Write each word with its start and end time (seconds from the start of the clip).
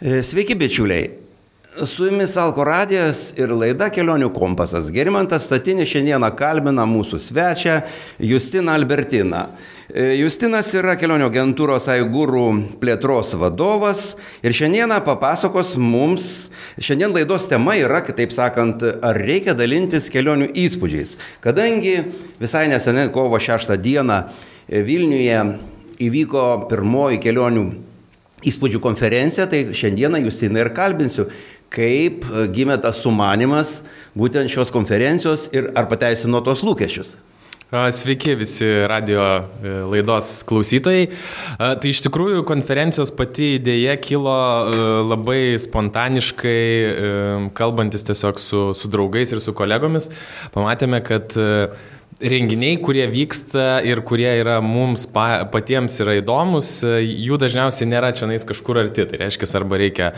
E, 0.00 0.22
sveiki 0.22 0.54
bičiuliai. 0.54 1.10
Su 1.86 2.06
jumis 2.06 2.36
Alko 2.36 2.64
radijas 2.66 3.28
ir 3.38 3.52
laida 3.54 3.86
Kelionių 3.94 4.32
kompasas. 4.34 4.88
Gerimantas 4.90 5.46
Statinis 5.46 5.86
šiandieną 5.92 6.32
kalbina 6.34 6.82
mūsų 6.86 7.20
svečią 7.22 7.76
Justiną 8.18 8.74
Albertiną. 8.74 9.44
E, 9.86 10.16
Justinas 10.18 10.72
yra 10.74 10.96
kelionių 10.98 11.28
agentūros 11.30 11.86
Aigūrų 11.94 12.42
plėtros 12.82 13.36
vadovas 13.38 14.16
ir 14.42 14.56
šiandieną 14.58 14.98
papasakos 15.06 15.76
mums, 15.78 16.50
šiandien 16.74 17.14
laidos 17.14 17.46
tema 17.46 17.78
yra, 17.78 18.02
kitaip 18.02 18.34
sakant, 18.34 18.82
ar 18.82 19.22
reikia 19.22 19.54
dalintis 19.54 20.10
kelionių 20.10 20.50
įspūdžiais. 20.58 21.14
Kadangi 21.44 22.00
visai 22.42 22.66
neseniai 22.74 23.14
kovo 23.14 23.38
6 23.38 23.78
dieną 23.78 24.24
Vilniuje 24.64 25.40
įvyko 26.02 26.46
pirmoji 26.66 27.22
kelionių 27.22 27.68
įspūdžių 28.50 28.80
konferenciją, 28.84 29.48
tai 29.50 29.66
šiandieną 29.76 30.22
Justiną 30.24 30.64
ir 30.64 30.72
kalbinsiu, 30.76 31.28
kaip 31.74 32.26
gimė 32.54 32.78
tas 32.82 33.02
sumanimas 33.02 33.80
būtent 34.18 34.52
šios 34.52 34.72
konferencijos 34.74 35.48
ir 35.54 35.72
ar 35.74 35.88
pateisino 35.90 36.42
tos 36.44 36.62
lūkesčius. 36.66 37.16
Sveiki 37.90 38.36
visi 38.38 38.66
radio 38.86 39.22
e, 39.64 39.70
laidos 39.90 40.44
klausytojai. 40.46 41.08
Tai 41.58 41.90
iš 41.90 42.04
tikrųjų 42.04 42.44
konferencijos 42.46 43.10
pati 43.16 43.56
idėja 43.56 43.96
kilo 43.98 44.34
e, 44.36 44.84
labai 45.10 45.40
spontaniškai, 45.58 46.60
e, 46.60 47.10
kalbantis 47.58 48.06
tiesiog 48.06 48.38
su, 48.38 48.62
su 48.78 48.90
draugais 48.92 49.34
ir 49.34 49.42
su 49.42 49.56
kolegomis. 49.58 50.06
Pamatėme, 50.54 51.02
kad 51.02 51.34
renginiai, 52.24 52.78
kurie 52.82 53.04
vyksta 53.10 53.80
ir 53.84 54.00
kurie 54.06 54.28
yra 54.40 54.56
mums 54.64 55.04
pa, 55.10 55.44
patiems 55.50 55.98
yra 56.02 56.16
įdomus, 56.20 56.70
jų 56.84 57.38
dažniausiai 57.40 57.88
nėra 57.90 58.12
čia 58.16 58.28
nais 58.30 58.46
kažkur 58.46 58.80
arti. 58.80 59.04
Tai 59.08 59.20
reiškia, 59.20 59.48
arba 59.58 59.80
reikia 59.80 60.10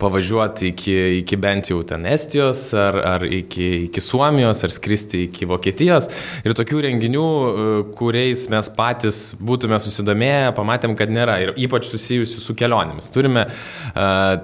pavažiuoti 0.00 0.70
iki, 0.72 0.96
iki 1.22 1.38
bent 1.40 1.70
jau 1.72 1.80
ten 1.86 2.04
Estijos, 2.10 2.66
ar, 2.78 2.98
ar 3.14 3.24
iki, 3.26 3.88
iki 3.88 4.04
Suomijos, 4.04 4.64
ar 4.66 4.74
skristi 4.74 5.24
iki 5.28 5.48
Vokietijos. 5.48 6.10
Ir 6.44 6.56
tokių 6.56 6.84
renginių, 6.88 7.24
e, 7.24 7.72
kuriais 7.96 8.46
mes 8.52 8.70
patys 8.76 9.22
būtume 9.40 9.80
susidomėję, 9.80 10.52
pamatėm, 10.58 10.98
kad 10.98 11.12
nėra. 11.12 11.40
Ir 11.44 11.54
ypač 11.66 11.88
susijusių 11.90 12.44
su 12.44 12.56
kelionėmis. 12.58 13.10
Turime 13.14 13.48
uh, 13.48 14.36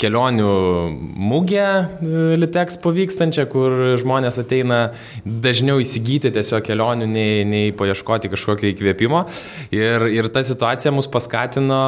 kelionių 0.00 0.52
mugę 1.16 1.64
e, 1.64 1.86
Litexpo 2.40 2.92
vykstančią, 2.94 3.46
kur 3.52 3.74
žmonės 4.00 4.38
ateina 4.42 4.80
dažniau 5.24 5.80
įsigyti 5.82 6.32
tiesiog 6.34 6.64
kelionių, 6.66 7.08
nei, 7.10 7.42
nei 7.48 7.72
paieškoti 7.76 8.30
kažkokio 8.32 8.70
įkvėpimo. 8.72 9.24
Ir, 9.74 10.06
ir 10.12 10.28
ta 10.32 10.44
situacija 10.46 10.92
mus 10.94 11.08
paskatino 11.12 11.80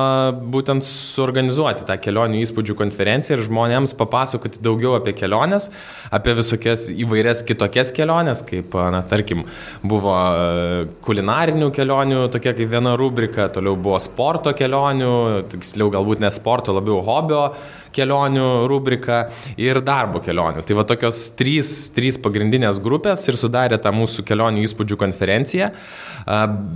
būtent 0.54 0.86
suorganizuoti 0.86 1.86
tą 1.88 1.98
kelionių 2.00 2.42
įspūdžių 2.44 2.78
konferenciją 2.78 3.38
ir 3.38 3.44
žmonėms 3.48 3.96
papasakoti 3.98 4.62
daugiau 4.64 4.96
apie 4.98 5.14
keliones, 5.16 5.70
apie 6.14 6.36
visokias 6.38 6.88
įvairias 6.94 7.44
kitokias 7.46 7.92
keliones, 7.94 8.44
kaip, 8.46 8.74
na, 8.94 9.04
tarkim, 9.10 9.44
buvo 9.84 10.14
e, 10.14 10.84
kulinarinių 11.04 11.70
kelionių, 11.74 12.26
tokia 12.34 12.54
kaip 12.56 12.70
viena 12.74 12.96
rubrika, 13.00 13.48
toliau 13.52 13.78
buvo 13.78 14.00
sporto 14.02 14.54
kelionių, 14.56 15.14
tiksliau 15.52 15.90
galbūt 15.94 16.22
ne 16.24 16.30
sporto, 16.34 16.74
labiau 16.76 17.00
hobio 17.04 17.48
kelionių 17.94 18.48
rubrika 18.70 19.28
ir 19.60 19.80
darbo 19.84 20.20
kelionių. 20.24 20.64
Tai 20.66 20.78
va 20.78 20.86
tokios 20.88 21.28
trys, 21.38 21.70
trys 21.94 22.18
pagrindinės 22.20 22.80
grupės 22.82 23.22
ir 23.30 23.38
sudarė 23.40 23.78
tą 23.82 23.92
mūsų 23.94 24.24
kelionių 24.26 24.64
įspūdžių 24.66 24.98
konferenciją. 25.00 25.70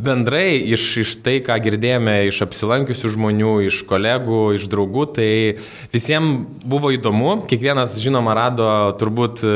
Bendrai 0.05 0.59
iš, 0.75 0.85
iš 1.03 1.15
tai, 1.25 1.39
ką 1.45 1.57
girdėjome 1.65 2.17
iš 2.29 2.43
apsilankiusių 2.45 3.13
žmonių, 3.15 3.55
iš 3.69 3.83
kolegų, 3.89 4.43
iš 4.59 4.69
draugų, 4.71 5.07
tai 5.19 5.31
visiems 5.95 6.45
buvo 6.69 6.93
įdomu. 6.95 7.39
Kiekvienas, 7.49 7.97
žinoma, 8.03 8.37
rado 8.37 8.69
turbūt 9.01 9.43
e, 9.49 9.55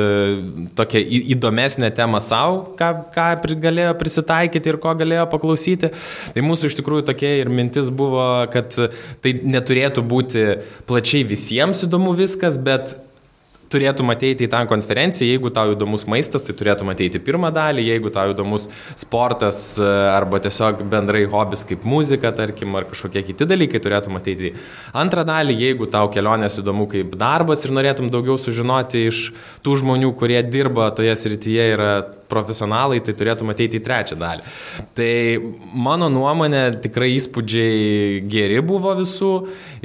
tokią 0.79 1.03
įdomesnę 1.37 1.93
temą 1.95 2.23
savo, 2.25 2.63
ką, 2.79 2.91
ką 3.13 3.29
galėjo 3.63 3.93
prisitaikyti 4.01 4.73
ir 4.73 4.81
ko 4.83 4.95
galėjo 4.97 5.27
paklausyti. 5.33 5.93
Tai 6.33 6.47
mūsų 6.47 6.71
iš 6.71 6.79
tikrųjų 6.81 7.07
tokia 7.13 7.35
ir 7.43 7.53
mintis 7.53 7.93
buvo, 7.93 8.25
kad 8.53 8.73
tai 9.23 9.35
neturėtų 9.45 10.05
būti 10.09 10.47
plačiai 10.89 11.27
visiems 11.29 11.52
įdomu 11.87 12.15
viskas, 12.17 12.59
bet 12.59 12.97
turėtum 13.73 14.13
ateiti 14.13 14.47
į 14.47 14.51
tą 14.53 14.63
konferenciją, 14.71 15.31
jeigu 15.33 15.53
tau 15.55 15.73
įdomus 15.75 16.05
maistas, 16.11 16.45
tai 16.47 16.55
turėtum 16.59 16.93
ateiti 16.93 17.21
pirmą 17.23 17.53
dalį, 17.55 17.87
jeigu 17.89 18.13
tau 18.15 18.33
įdomus 18.35 18.69
sportas 19.01 19.63
e, 19.81 19.89
arba 20.13 20.41
tiesiog 20.45 20.85
bendrai 20.93 21.25
hobis 21.33 21.65
kaip 21.69 21.87
muzika, 21.89 22.33
tarkim, 22.37 22.77
ar 22.79 22.87
kažkokie 22.91 23.25
kiti 23.31 23.49
dalykai, 23.49 23.83
turėtum 23.83 24.19
ateiti 24.21 24.55
antrą 24.93 25.27
dalį, 25.29 25.59
jeigu 25.67 25.89
tau 25.93 26.11
kelionės 26.13 26.61
įdomu 26.63 26.89
kaip 26.93 27.17
darbas 27.21 27.65
ir 27.67 27.75
norėtum 27.75 28.13
daugiau 28.13 28.39
sužinoti 28.41 29.07
iš 29.11 29.25
tų 29.65 29.79
žmonių, 29.83 30.13
kurie 30.19 30.41
dirba 30.47 30.91
toje 30.97 31.15
srityje, 31.19 31.69
yra 31.77 31.93
profesionalai, 32.33 33.01
tai 33.05 33.15
turėtum 33.17 33.53
ateiti 33.53 33.79
į 33.81 33.85
trečią 33.85 34.19
dalį. 34.21 34.47
Tai 34.97 35.13
mano 35.89 36.09
nuomonė 36.13 36.65
tikrai 36.85 37.13
įspūdžiai 37.19 38.23
geri 38.33 38.61
buvo 38.65 38.95
visų 38.99 39.33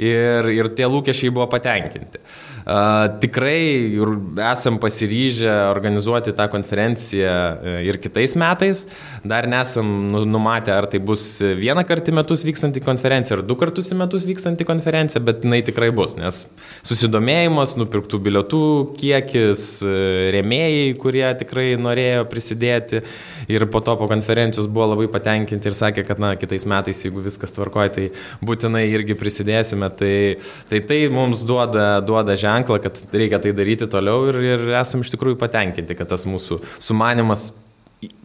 ir, 0.00 0.52
ir 0.54 0.72
tie 0.78 0.88
lūkesčiai 0.88 1.34
buvo 1.34 1.48
patenkinti. 1.52 2.22
Tikrai 3.20 3.96
esam 4.52 4.76
pasiryžę 4.78 5.52
organizuoti 5.70 6.34
tą 6.36 6.48
konferenciją 6.52 7.30
e, 7.30 7.84
ir 7.88 7.96
kitais 7.96 8.34
metais. 8.36 8.82
Dar 9.24 9.48
nesam 9.48 9.88
nu, 10.12 10.24
numatę, 10.28 10.74
ar 10.76 10.86
tai 10.86 11.00
bus 11.00 11.40
vieną 11.40 11.86
kartą 11.88 12.12
į 12.12 12.18
metus 12.18 12.44
vykstanti 12.44 12.82
konferencija, 12.84 13.38
ar 13.38 13.42
du 13.48 13.56
kartus 13.56 13.88
į 13.94 13.96
metus 14.02 14.26
vykstanti 14.28 14.66
konferencija, 14.68 15.22
bet 15.24 15.46
jinai 15.46 15.62
tikrai 15.64 15.88
bus, 15.96 16.18
nes 16.20 16.42
susidomėjimas, 16.84 17.72
nupirktų 17.80 18.20
bilietų 18.28 18.60
kiekis, 19.00 19.64
e, 19.80 19.96
rėmėjai, 20.36 20.92
kurie 21.00 21.24
tikrai 21.40 21.70
norėjo 21.80 22.28
prisidėti 22.28 23.00
ir 23.48 23.64
po 23.72 23.80
to 23.80 23.96
po 23.96 24.10
konferencijos 24.12 24.68
buvo 24.68 24.90
labai 24.92 25.08
patenkinti 25.16 25.72
ir 25.72 25.78
sakė, 25.78 26.04
kad 26.04 26.20
na, 26.20 26.34
kitais 26.36 26.68
metais, 26.68 27.00
jeigu 27.06 27.24
viskas 27.24 27.56
tvarkoja, 27.56 27.96
tai 27.96 28.06
būtinai 28.44 28.84
irgi 28.92 29.16
prisidėsime. 29.16 29.88
Tai 29.98 30.12
tai, 30.68 30.84
tai 30.84 31.00
mums 31.12 31.48
duoda, 31.48 32.02
duoda 32.04 32.36
ženklą 32.36 32.57
ženklą, 32.58 32.82
kad 32.82 33.00
reikia 33.14 33.40
tai 33.42 33.54
daryti 33.56 33.88
toliau 33.90 34.28
ir, 34.28 34.42
ir 34.42 34.68
esam 34.82 35.06
iš 35.06 35.14
tikrųjų 35.14 35.38
patenkinti, 35.40 35.96
kad 35.98 36.10
tas 36.10 36.26
mūsų 36.28 36.60
sumanimas 36.82 37.52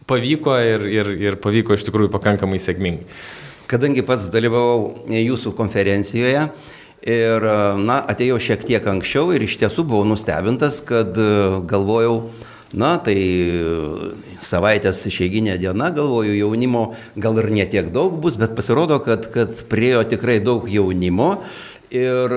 pavyko 0.09 0.57
ir, 0.59 0.85
ir, 0.91 1.11
ir 1.29 1.39
pavyko 1.41 1.77
iš 1.77 1.87
tikrųjų 1.87 2.11
pakankamai 2.13 2.59
sėkmingai. 2.61 3.07
Kadangi 3.71 4.03
pats 4.05 4.27
dalyvavau 4.29 5.07
jūsų 5.09 5.53
konferencijoje 5.57 6.47
ir 7.09 7.45
na, 7.79 7.99
atėjau 8.11 8.39
šiek 8.43 8.65
tiek 8.67 8.87
anksčiau 8.87 9.31
ir 9.35 9.45
iš 9.45 9.57
tiesų 9.61 9.85
buvau 9.87 10.07
nustebintas, 10.07 10.81
kad 10.85 11.15
galvojau, 11.69 12.33
na 12.73 12.95
tai 13.01 13.15
savaitės 14.43 15.03
išeiginė 15.09 15.57
diena, 15.61 15.91
galvoju, 15.95 16.35
jaunimo 16.35 16.83
gal 17.15 17.39
ir 17.41 17.51
netiek 17.55 17.91
daug 17.93 18.19
bus, 18.21 18.37
bet 18.39 18.55
pasirodo, 18.57 18.99
kad, 19.03 19.29
kad 19.33 19.63
priejo 19.71 20.03
tikrai 20.11 20.39
daug 20.43 20.67
jaunimo 20.69 21.37
ir, 21.93 22.33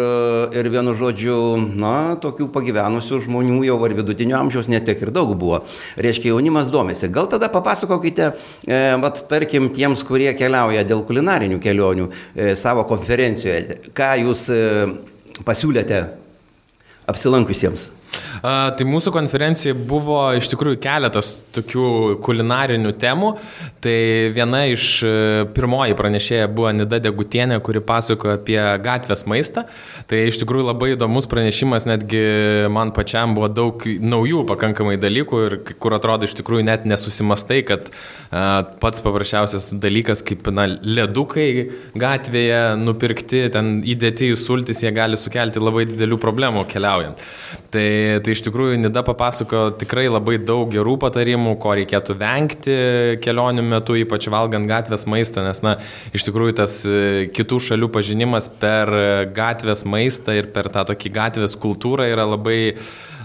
ir 0.57 0.69
vienu 0.73 0.93
žodžiu, 0.97 1.37
na, 1.81 2.17
tokių 2.21 2.49
pagyvenusių 2.55 3.23
žmonių 3.25 3.63
jau 3.67 3.79
ar 3.87 3.95
vidutinio 3.97 4.37
amžiaus 4.39 4.69
netiek 4.73 5.01
ir 5.03 5.13
daug 5.15 5.33
buvo. 5.39 5.63
Reiškia, 5.97 6.33
jaunimas 6.35 6.71
domisi. 6.73 7.09
Gal 7.13 7.29
tada 7.33 7.49
papasakokite, 7.53 8.31
e, 8.67 8.81
vat, 9.03 9.23
tarkim, 9.31 9.71
tiems, 9.75 10.05
kurie 10.07 10.31
keliauja 10.39 10.85
dėl 10.87 11.03
kulinarinių 11.09 11.61
kelionių 11.63 12.09
e, 12.11 12.55
savo 12.61 12.85
konferencijoje, 12.89 13.81
ką 13.97 14.13
jūs 14.27 14.47
e, 14.53 14.63
pasiūlėte 15.47 16.05
apsilankusiems. 17.11 17.91
A, 18.43 18.71
tai 18.77 18.87
mūsų 18.89 19.13
konferencijai 19.15 19.75
buvo 19.77 20.21
iš 20.37 20.51
tikrųjų 20.53 20.79
keletas 20.83 21.33
tokių 21.57 21.87
kulinarinių 22.25 22.93
temų. 23.01 23.33
Tai 23.85 23.97
viena 24.35 24.65
iš 24.71 24.87
e, 25.07 25.13
pirmoji 25.57 25.97
pranešėja 25.99 26.49
buvo 26.53 26.73
Nida 26.77 27.01
Degutienė, 27.03 27.59
kuri 27.65 27.83
pasakojo 27.85 28.37
apie 28.37 28.59
gatvės 28.85 29.27
maistą. 29.31 29.67
Tai 30.11 30.23
iš 30.29 30.41
tikrųjų 30.43 30.69
labai 30.71 30.93
įdomus 30.95 31.29
pranešimas, 31.31 31.89
netgi 31.89 32.23
man 32.73 32.93
pačiam 32.97 33.37
buvo 33.37 33.51
daug 33.53 33.83
naujų 33.85 34.45
pakankamai 34.51 34.97
dalykų 35.03 35.43
ir 35.47 35.59
kur 35.83 35.97
atrodo 35.97 36.29
iš 36.29 36.37
tikrųjų 36.41 36.67
net 36.69 36.87
nesusimastai, 36.89 37.63
kad 37.69 37.91
a, 38.31 38.63
pats 38.83 39.03
paprasčiausias 39.05 39.73
dalykas 39.83 40.25
kaip 40.27 40.49
na, 40.55 40.69
ledukai 40.83 41.49
gatvėje 41.99 42.63
nupirkti, 42.81 43.47
ten 43.55 43.81
įdėti 43.87 44.33
į 44.33 44.41
sultis, 44.41 44.83
jie 44.85 44.93
gali 44.95 45.19
sukelti 45.21 45.63
labai 45.63 45.87
didelių 45.91 46.21
problemų 46.23 46.67
keliaujant. 46.71 47.23
Tai 47.75 47.87
Tai, 48.23 48.35
iš 48.35 48.43
tikrųjų 48.47 48.79
Nida 48.81 49.03
papasako 49.07 49.69
tikrai 49.81 50.07
labai 50.11 50.39
daug 50.43 50.71
gerų 50.73 50.97
patarimų, 51.03 51.57
ko 51.63 51.75
reikėtų 51.79 52.17
vengti 52.21 52.77
kelionių 53.25 53.65
metu, 53.67 53.97
ypač 54.01 54.29
valgant 54.33 54.69
gatvės 54.71 55.07
maistą, 55.11 55.45
nes, 55.47 55.63
na, 55.67 55.77
iš 56.17 56.27
tikrųjų 56.29 56.57
tas 56.63 56.79
e, 56.89 57.27
kitų 57.37 57.61
šalių 57.71 57.91
pažinimas 57.95 58.51
per 58.63 58.93
gatvės 59.37 59.87
maistą 59.89 60.37
ir 60.39 60.51
per 60.55 60.71
tą 60.75 60.87
tokį 60.93 61.15
gatvės 61.17 61.59
kultūrą 61.61 62.09
yra 62.13 62.29
labai 62.29 62.61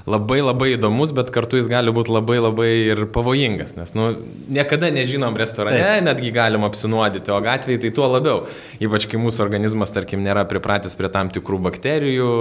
labai 0.10 0.40
labai 0.42 0.72
įdomus, 0.76 1.14
bet 1.16 1.30
kartu 1.34 1.60
jis 1.60 1.70
gali 1.72 1.94
būti 1.94 2.14
labai 2.14 2.40
labai 2.42 2.70
ir 2.92 3.04
pavojingas, 3.14 3.76
nes 3.78 3.94
nu, 3.98 4.12
niekada 4.50 4.90
nežinom 4.94 5.38
restorane, 5.38 5.82
Taip. 5.82 6.06
netgi 6.08 6.34
galim 6.36 6.66
apsinuodyti, 6.68 7.34
o 7.34 7.40
gatvėje 7.44 7.86
tai 7.86 7.94
tuo 7.96 8.10
labiau. 8.12 8.46
Ypač 8.82 9.06
kai 9.10 9.22
mūsų 9.22 9.44
organizmas, 9.46 9.94
tarkim, 9.94 10.24
nėra 10.26 10.48
pripratęs 10.50 10.98
prie 10.98 11.12
tam 11.14 11.30
tikrų 11.34 11.62
bakterijų, 11.68 12.32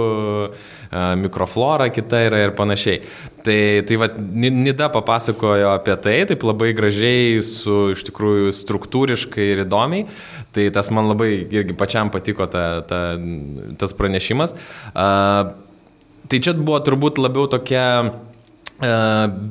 mikroflora 1.21 1.91
kita 1.93 2.25
yra 2.27 2.41
ir 2.47 2.55
panašiai. 2.57 3.03
Tai, 3.45 3.59
tai 3.87 3.97
va, 3.97 4.09
Nida 4.17 4.89
papasakojo 4.93 5.71
apie 5.73 5.95
tai, 6.01 6.17
taip 6.29 6.43
labai 6.45 6.71
gražiai, 6.77 7.39
su 7.45 7.91
iš 7.95 8.05
tikrųjų 8.09 8.51
struktūriškai 8.57 9.47
ir 9.53 9.63
įdomiai. 9.65 10.05
Tai 10.51 10.67
tas 10.75 10.91
man 10.93 11.07
labai 11.09 11.31
irgi 11.45 11.77
pačiam 11.77 12.11
patiko 12.13 12.45
ta, 12.51 12.81
ta, 12.87 13.01
tas 13.79 13.95
pranešimas. 13.97 14.53
Uh, 14.91 15.53
Tai 16.31 16.39
čia 16.39 16.53
buvo 16.55 16.77
turbūt 16.79 17.17
labiau 17.19 17.49
tokia 17.51 17.85
e, 18.07 18.91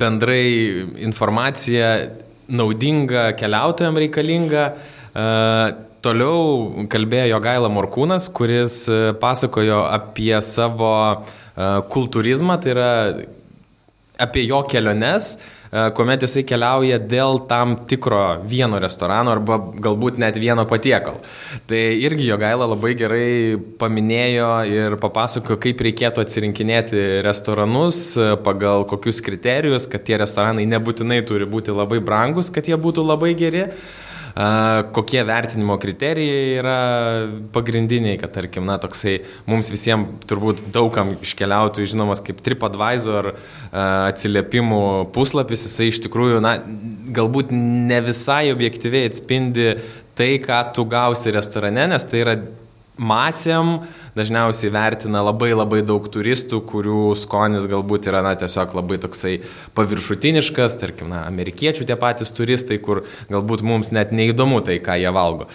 bendrai 0.01 0.45
informacija 1.05 1.91
naudinga 2.49 3.27
keliautojams 3.37 4.01
reikalinga. 4.01 4.63
E, 5.13 5.25
toliau 6.01 6.87
kalbėjo 6.89 7.37
Gaila 7.45 7.69
Morkūnas, 7.69 8.31
kuris 8.33 8.79
e, 8.89 8.99
pasakojo 9.21 9.83
apie 9.91 10.33
savo 10.41 10.95
kultūrizmą, 11.93 12.55
tai 12.63 12.73
yra 12.73 12.91
apie 14.25 14.47
jo 14.47 14.63
keliones, 14.71 15.35
E, 15.35 15.60
kuomet 15.71 16.25
jisai 16.25 16.43
keliauja 16.43 16.97
dėl 16.99 17.45
tam 17.47 17.77
tikro 17.87 18.41
vieno 18.47 18.79
restorano 18.83 19.31
arba 19.31 19.57
galbūt 19.57 20.19
net 20.19 20.35
vieno 20.35 20.65
patiekalo. 20.67 21.21
Tai 21.69 21.79
irgi 21.79 22.27
jo 22.27 22.37
gaila 22.41 22.67
labai 22.73 22.91
gerai 22.99 23.31
paminėjo 23.79 24.51
ir 24.67 24.97
papasakojo, 25.01 25.59
kaip 25.63 25.83
reikėtų 25.87 26.25
atsirinkinėti 26.25 27.07
restoranus, 27.23 28.03
e, 28.19 28.33
pagal 28.43 28.83
kokius 28.91 29.23
kriterijus, 29.23 29.87
kad 29.91 30.03
tie 30.07 30.19
restoranai 30.19 30.67
nebūtinai 30.67 31.21
turi 31.27 31.47
būti 31.47 31.71
labai 31.75 32.01
brangus, 32.03 32.51
kad 32.51 32.67
jie 32.67 32.75
būtų 32.75 33.07
labai 33.07 33.31
geri 33.39 33.69
kokie 34.95 35.23
vertinimo 35.27 35.77
kriterijai 35.81 36.55
yra 36.61 36.77
pagrindiniai, 37.53 38.17
kad 38.21 38.33
tarkim, 38.35 38.65
na, 38.69 38.77
toksai 38.81 39.17
mums 39.49 39.71
visiems 39.73 40.23
turbūt 40.29 40.63
daugam 40.73 41.15
iškeliautų 41.19 41.87
žinomas 41.91 42.23
kaip 42.25 42.39
TripAdvisor 42.45 43.33
atsiliepimų 43.71 44.83
puslapis, 45.15 45.67
jisai 45.67 45.91
iš 45.91 46.01
tikrųjų, 46.07 46.39
na, 46.43 46.57
galbūt 47.11 47.51
ne 47.55 48.01
visai 48.07 48.45
objektyviai 48.53 49.11
atspindi 49.11 49.73
tai, 50.15 50.35
ką 50.43 50.63
tu 50.75 50.85
gausi 50.89 51.33
restorane, 51.33 51.87
nes 51.91 52.07
tai 52.07 52.23
yra 52.23 52.35
masėm 52.99 53.85
dažniausiai 54.17 54.71
vertina 54.73 55.21
labai 55.23 55.51
labai 55.53 55.79
daug 55.85 56.05
turistų, 56.11 56.59
kurių 56.67 57.13
skonis 57.19 57.67
galbūt 57.71 58.09
yra 58.11 58.21
na, 58.25 58.33
tiesiog 58.39 58.75
labai 58.77 58.99
toksai 59.01 59.37
paviršutiniškas, 59.77 60.77
tarkim, 60.81 61.09
na, 61.13 61.23
amerikiečių 61.29 61.87
tie 61.87 61.97
patys 61.99 62.33
turistai, 62.35 62.81
kur 62.83 63.05
galbūt 63.31 63.63
mums 63.65 63.93
net 63.95 64.11
neįdomu 64.15 64.61
tai, 64.65 64.79
ką 64.83 64.99
jie 65.01 65.15
valgo. 65.15 65.47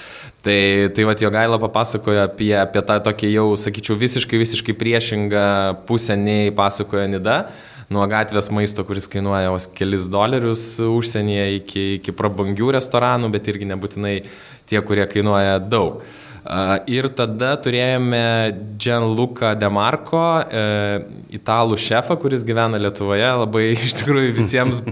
Tai, 0.47 0.59
tai 0.94 1.06
va, 1.06 1.15
jo 1.19 1.31
gaila 1.35 1.61
papasakojo 1.62 2.25
apie, 2.25 2.53
apie 2.56 2.83
tą 2.87 2.99
tokį 3.09 3.33
jau, 3.35 3.47
sakyčiau, 3.61 3.99
visiškai, 4.00 4.41
visiškai 4.43 4.77
priešingą 4.79 5.47
pusę 5.88 6.19
nei 6.19 6.53
pasakojo 6.55 7.09
Nida 7.11 7.41
nuo 7.93 8.06
gatvės 8.11 8.49
maisto, 8.55 8.83
kuris 8.87 9.06
kainuoja 9.11 9.53
vos 9.55 9.69
kelis 9.77 10.09
dolerius 10.11 10.65
užsienyje, 10.83 11.47
iki, 11.61 11.85
iki 12.00 12.15
prabangių 12.17 12.73
restoranų, 12.79 13.31
bet 13.35 13.50
irgi 13.53 13.69
nebūtinai 13.71 14.15
tie, 14.67 14.81
kurie 14.83 15.06
kainuoja 15.11 15.61
daug. 15.62 16.03
Ir 16.87 17.09
tada 17.19 17.55
turėjome 17.59 18.21
Gianluca 18.79 19.51
Demarco, 19.59 20.21
e, 20.47 20.61
italų 21.35 21.79
šefą, 21.81 22.15
kuris 22.23 22.45
gyvena 22.47 22.79
Lietuvoje. 22.79 23.27
Labai 23.41 23.65
iš 23.89 23.97
tikrųjų 24.01 24.35
visiems 24.37 24.83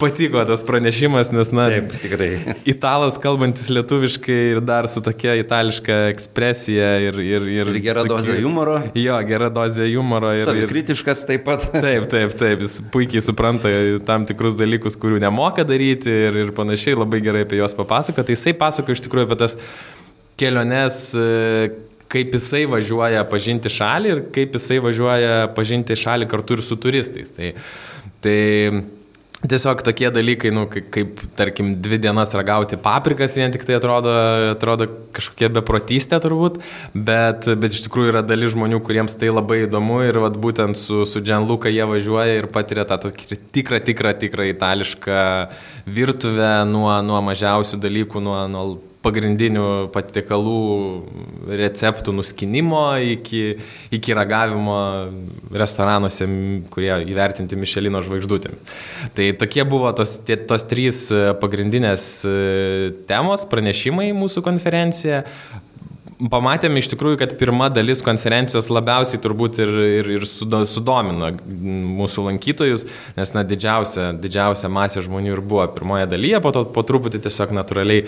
patiko 0.00 0.40
tas 0.48 0.64
pranešimas, 0.64 1.32
nes, 1.34 1.50
na, 1.54 1.66
Taip, 1.74 1.92
tikrai. 2.00 2.28
Italas 2.68 3.18
kalbantis 3.20 3.68
lietuviškai 3.74 4.38
ir 4.54 4.62
dar 4.64 4.88
su 4.88 5.02
tokia 5.04 5.36
itališka 5.42 5.98
ekspresija 6.14 6.90
ir... 7.08 7.20
Ir, 7.24 7.48
ir, 7.52 7.72
ir 7.74 7.82
gera 7.84 8.04
tokie, 8.06 8.14
dozė 8.14 8.38
humoro. 8.40 8.78
Jo, 8.98 9.18
gera 9.28 9.50
dozė 9.52 9.88
humoro. 9.92 10.32
Ir, 10.36 10.48
ir 10.62 10.70
kritiškas 10.70 11.24
taip 11.28 11.44
pat. 11.48 11.66
Taip, 11.84 12.06
taip, 12.08 12.32
taip, 12.38 12.62
jis 12.64 12.78
puikiai 12.92 13.20
supranta 13.24 13.68
tam 14.08 14.24
tikrus 14.28 14.54
dalykus, 14.56 14.96
kurių 15.00 15.18
nemoka 15.22 15.66
daryti 15.68 16.12
ir, 16.28 16.38
ir 16.46 16.52
panašiai, 16.56 16.96
labai 16.96 17.20
gerai 17.24 17.44
apie 17.44 17.58
juos 17.60 17.76
papasako. 17.76 18.24
Tai 18.24 18.36
jisai 18.36 18.54
pasako 18.56 18.94
iš 18.94 19.04
tikrųjų 19.04 19.28
apie 19.28 19.38
tas 19.42 19.58
keliones, 20.40 21.00
e, 21.18 21.70
kaip 22.14 22.34
jisai 22.36 22.64
važiuoja 22.70 23.24
pažinti 23.30 23.72
šalį 23.72 24.12
ir 24.12 24.24
kaip 24.34 24.58
jisai 24.58 24.80
važiuoja 24.84 25.48
pažinti 25.56 25.96
šalį 25.98 26.28
kartu 26.30 26.58
ir 26.58 26.66
su 26.66 26.78
turistais. 26.80 27.32
Tai, 27.34 27.54
tai 28.22 28.38
tiesiog 29.48 29.82
tokie 29.84 30.08
dalykai, 30.12 30.52
nu, 30.54 30.64
kaip, 30.70 30.86
kaip, 30.94 31.20
tarkim, 31.36 31.74
dvi 31.84 31.98
dienas 32.00 32.32
ragauti 32.36 32.78
paprikas 32.80 33.36
vien 33.36 33.52
tik 33.52 33.66
tai 33.68 33.76
atrodo, 33.76 34.12
atrodo 34.54 34.86
kažkokia 35.16 35.50
beprotystė 35.58 36.20
turbūt, 36.24 36.60
bet, 36.94 37.48
bet 37.60 37.76
iš 37.76 37.84
tikrųjų 37.86 38.14
yra 38.14 38.24
dalis 38.24 38.54
žmonių, 38.54 38.80
kuriems 38.84 39.16
tai 39.20 39.32
labai 39.32 39.64
įdomu 39.66 40.00
ir 40.06 40.20
vat, 40.24 40.38
būtent 40.40 40.80
su, 40.80 41.02
su 41.08 41.22
Gianluca 41.24 41.72
jie 41.72 41.84
važiuoja 41.90 42.40
ir 42.40 42.48
patiria 42.54 42.86
tą 42.88 43.00
tokį 43.04 43.40
tikrą, 43.54 43.82
tikrą, 43.84 44.14
tikrą 44.24 44.48
itališką 44.54 45.20
virtuvę 45.98 46.56
nuo, 46.70 46.94
nuo 47.04 47.20
mažiausių 47.28 47.80
dalykų, 47.84 48.24
nuo, 48.24 48.40
nuo 48.48 48.66
pagrindinių 49.04 49.66
patiekalų 49.94 50.58
receptų 51.60 52.14
nuskinimo 52.16 52.84
iki, 53.14 53.42
iki 53.94 54.16
ragavimo 54.16 54.78
restoranuose, 55.52 56.28
kurie 56.72 56.92
įvertinti 57.12 57.58
Mišelino 57.60 58.02
žvaigždutėmis. 58.04 58.74
Tai 59.16 59.28
tokie 59.40 59.66
buvo 59.68 59.92
tos, 59.96 60.16
tie, 60.26 60.38
tos 60.48 60.66
trys 60.70 61.06
pagrindinės 61.42 62.06
e, 62.28 62.34
temos, 63.08 63.46
pranešimai 63.50 64.10
mūsų 64.16 64.44
konferencijoje 64.46 65.24
pamatėme 66.30 66.80
iš 66.80 66.90
tikrųjų, 66.92 67.18
kad 67.20 67.34
pirma 67.40 67.68
dalis 67.72 68.02
konferencijos 68.04 68.70
labiausiai 68.72 69.20
turbūt 69.22 69.58
ir, 69.62 69.72
ir, 70.00 70.10
ir 70.18 70.26
sudomino 70.28 71.32
mūsų 71.44 72.28
lankytojus, 72.28 72.86
nes 73.18 73.34
na, 73.36 73.44
didžiausia, 73.46 74.12
didžiausia 74.20 74.70
masė 74.72 75.04
žmonių 75.04 75.34
ir 75.34 75.42
buvo 75.44 75.66
pirmoje 75.74 76.08
dalyje, 76.12 76.40
po 76.44 76.54
to 76.54 76.64
po 76.74 76.84
truputį 76.86 77.24
tiesiog 77.26 77.54
natūraliai 77.58 78.06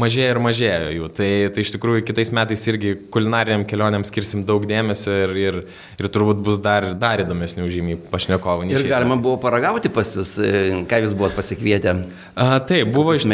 mažėja 0.00 0.32
ir 0.34 0.40
mažėjo 0.42 0.90
jų. 0.96 1.08
Tai, 1.14 1.30
tai 1.54 1.64
iš 1.64 1.72
tikrųjų 1.76 2.04
kitais 2.08 2.32
metais 2.34 2.64
irgi 2.70 2.96
kulinariniam 3.14 3.66
kelionėm 3.68 4.06
skirsim 4.08 4.42
daug 4.48 4.66
dėmesio 4.68 5.14
ir, 5.26 5.34
ir, 5.38 5.60
ir 6.00 6.10
turbūt 6.10 6.42
bus 6.44 6.58
dar, 6.62 6.90
dar 6.98 7.22
įdomesnių 7.22 7.70
žymiai 7.70 8.00
pašnekovų. 8.10 8.68
Ir 8.74 8.88
galima 8.90 9.14
metais. 9.14 9.26
buvo 9.28 9.38
paragauti 9.42 9.92
pas 9.94 10.10
jūs, 10.16 10.36
e, 10.42 10.82
ką 10.90 11.04
jūs 11.04 11.14
buvot 11.14 11.38
pasikvietę? 11.38 11.96
A, 12.34 12.58
taip, 12.66 12.90
buvo, 12.94 13.14
iš, 13.14 13.28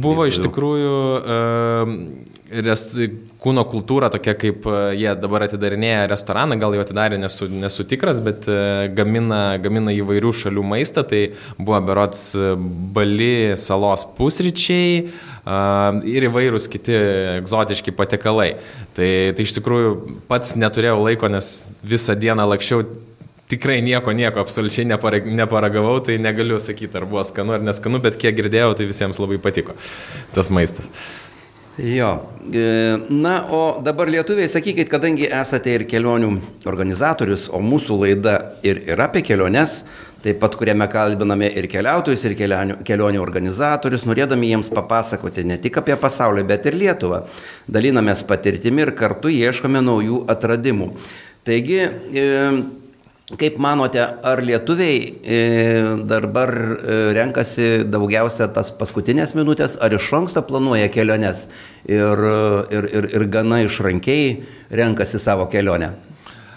buvo 0.00 0.28
iš 0.30 0.40
tikrųjų. 0.46 0.96
Uh, 1.20 2.29
rest, 2.64 2.94
kūno 3.40 3.64
kultūra 3.70 4.10
tokia, 4.12 4.34
kaip 4.38 4.66
e, 4.68 4.76
jie 4.98 5.10
dabar 5.20 5.44
atidarinėja 5.46 6.08
restoraną, 6.10 6.58
gal 6.60 6.74
jau 6.76 6.84
atidarė, 6.84 7.18
nesu, 7.20 7.48
nesu 7.50 7.86
tikras, 7.88 8.20
bet 8.24 8.48
e, 8.50 8.88
gamina, 8.96 9.58
gamina 9.62 9.94
įvairių 9.96 10.32
šalių 10.42 10.64
maistą. 10.72 11.04
Tai 11.08 11.22
buvo 11.58 11.80
berots 11.86 12.24
e, 12.34 12.54
Bali 12.94 13.56
salos 13.60 14.06
pusryčiai 14.18 15.04
ir 16.10 16.26
įvairūs 16.28 16.66
kiti 16.70 16.92
egzotiški 17.40 17.94
patiekalai. 17.96 18.50
Tai, 18.96 19.08
tai 19.36 19.46
iš 19.46 19.54
tikrųjų 19.56 19.94
pats 20.28 20.52
neturėjau 20.60 20.98
laiko, 21.00 21.30
nes 21.32 21.48
visą 21.80 22.14
dieną 22.18 22.44
lakščiau 22.52 22.84
tikrai 23.50 23.80
nieko, 23.82 24.12
nieko 24.14 24.44
absoliučiai 24.44 24.86
neparagavau, 24.86 25.96
tai 26.06 26.20
negaliu 26.22 26.60
sakyti, 26.62 27.00
ar 27.00 27.08
buvo 27.08 27.24
skanu 27.26 27.56
ar 27.56 27.64
neskanu, 27.64 27.98
bet 28.04 28.20
kiek 28.20 28.36
girdėjau, 28.38 28.76
tai 28.78 28.86
visiems 28.92 29.18
labai 29.18 29.40
patiko 29.42 29.74
tas 30.36 30.52
maistas. 30.54 30.92
Jo. 31.80 32.28
E, 32.52 32.98
na, 33.08 33.46
o 33.48 33.80
dabar 33.84 34.10
lietuviai, 34.12 34.48
sakykit, 34.52 34.88
kadangi 34.92 35.28
esate 35.32 35.72
ir 35.78 35.86
kelionių 35.88 36.30
organizatorius, 36.68 37.46
o 37.48 37.60
mūsų 37.64 37.96
laida 38.02 38.34
ir 38.66 38.82
yra 38.90 39.06
apie 39.08 39.22
keliones, 39.24 39.78
taip 40.20 40.42
pat 40.42 40.58
kuriame 40.60 40.84
kalbiname 40.92 41.48
ir 41.56 41.68
keliautojus, 41.72 42.26
ir 42.28 42.34
kelionių, 42.36 42.80
kelionių 42.84 43.22
organizatorius, 43.22 44.04
norėdami 44.08 44.50
jiems 44.52 44.72
papasakoti 44.76 45.46
ne 45.48 45.56
tik 45.62 45.80
apie 45.80 45.96
pasaulį, 46.00 46.44
bet 46.50 46.68
ir 46.68 46.76
Lietuvą. 46.82 47.22
Dalinamės 47.70 48.26
patirtimi 48.28 48.84
ir 48.84 48.92
kartu 48.98 49.32
ieškome 49.32 49.80
naujų 49.86 50.24
atradimų. 50.34 50.90
Taigi, 51.48 51.80
e, 51.80 52.28
Kaip 53.38 53.58
manote, 53.62 54.00
ar 54.02 54.40
lietuviai 54.42 54.96
e, 55.22 55.40
dabar 56.08 56.50
e, 56.50 56.96
renkasi 57.14 57.84
daugiausia 57.86 58.48
tas 58.50 58.72
paskutinės 58.74 59.36
minutės, 59.38 59.76
ar 59.78 59.94
iš 59.94 60.08
anksto 60.18 60.42
planuoja 60.48 60.88
keliones 60.90 61.44
ir, 61.86 62.24
ir, 62.74 62.88
ir, 62.90 63.10
ir 63.14 63.26
gana 63.30 63.60
išrankiai 63.62 64.40
renkasi 64.74 65.22
savo 65.22 65.46
kelionę? 65.52 65.92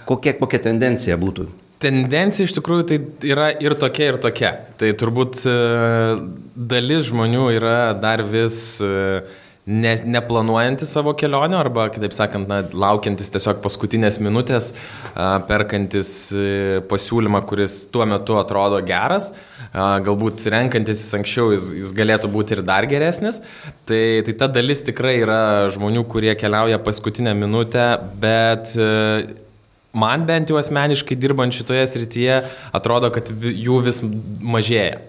Kokia, 0.10 0.34
kokia 0.40 0.64
tendencija 0.66 1.20
būtų? 1.22 1.46
Tendencija 1.84 2.48
iš 2.48 2.56
tikrųjų 2.58 2.88
tai 2.90 3.00
yra 3.28 3.52
ir 3.62 3.78
tokia, 3.78 4.10
ir 4.14 4.20
tokia. 4.24 4.54
Tai 4.80 4.90
turbūt 4.98 5.44
e, 5.46 5.56
dalis 6.56 7.12
žmonių 7.12 7.48
yra 7.60 7.78
dar 8.00 8.26
vis 8.26 8.80
ne, 9.66 9.94
neplanuojantis 10.06 10.92
savo 10.92 11.14
kelionę 11.16 11.58
arba, 11.58 11.88
kitaip 11.94 12.14
sakant, 12.16 12.50
na, 12.52 12.60
laukiantis 12.74 13.32
tiesiog 13.34 13.62
paskutinės 13.64 14.20
minutės, 14.24 14.72
perkantis 15.48 16.12
e, 16.36 16.82
pasiūlymą, 16.90 17.44
kuris 17.48 17.84
tuo 17.94 18.06
metu 18.10 18.38
atrodo 18.42 18.82
geras, 18.86 19.32
galbūt 19.74 20.44
renkantis 20.54 21.06
anksčiau 21.18 21.54
jis, 21.54 21.70
jis 21.80 21.94
galėtų 21.96 22.30
būti 22.34 22.58
ir 22.58 22.64
dar 22.68 22.88
geresnis. 22.90 23.40
Tai, 23.88 24.04
tai 24.28 24.36
ta 24.38 24.50
dalis 24.52 24.84
tikrai 24.86 25.16
yra 25.22 25.40
žmonių, 25.74 26.04
kurie 26.12 26.36
keliauja 26.40 26.82
paskutinę 26.84 27.34
minutę, 27.38 27.88
bet 28.22 28.76
e, 28.76 28.92
man 29.96 30.28
bent 30.28 30.52
jau 30.52 30.60
asmeniškai 30.60 31.18
dirbant 31.18 31.56
šitoje 31.56 31.88
srityje 31.96 32.44
atrodo, 32.76 33.14
kad 33.16 33.32
jų 33.32 33.80
vis 33.88 34.04
mažėja. 34.04 35.00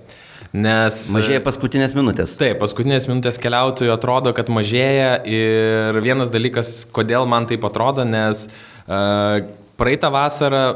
Nes... 0.55 0.99
Mažėja 1.11 1.41
paskutinės 1.43 1.97
minutės. 1.99 2.37
Taip, 2.39 2.61
paskutinės 2.63 3.09
minutės 3.11 3.41
keliautojų 3.43 3.91
atrodo, 3.91 4.31
kad 4.37 4.53
mažėja 4.55 5.17
ir 5.27 5.99
vienas 6.05 6.31
dalykas, 6.31 6.85
kodėl 6.95 7.27
man 7.27 7.49
taip 7.51 7.67
atrodo, 7.67 8.07
nes 8.07 8.47
uh, 8.47 9.43
praeitą 9.81 10.13
vasarą 10.15 10.67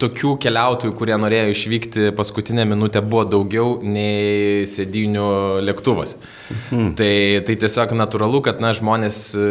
tokių 0.00 0.34
keliautojų, 0.40 0.92
kurie 0.96 1.16
norėjo 1.16 1.52
išvykti 1.52 2.10
paskutinę 2.16 2.66
minutę, 2.68 3.00
buvo 3.04 3.24
daugiau 3.28 3.78
nei 3.84 4.64
sėdinių 4.68 5.28
lėktuvas. 5.64 6.16
Mhm. 6.52 6.90
Tai, 6.98 7.12
tai 7.48 7.56
tiesiog 7.62 7.94
natūralu, 7.96 8.42
kad 8.44 8.60
na, 8.64 8.74
žmonės 8.76 9.20
e, 9.40 9.46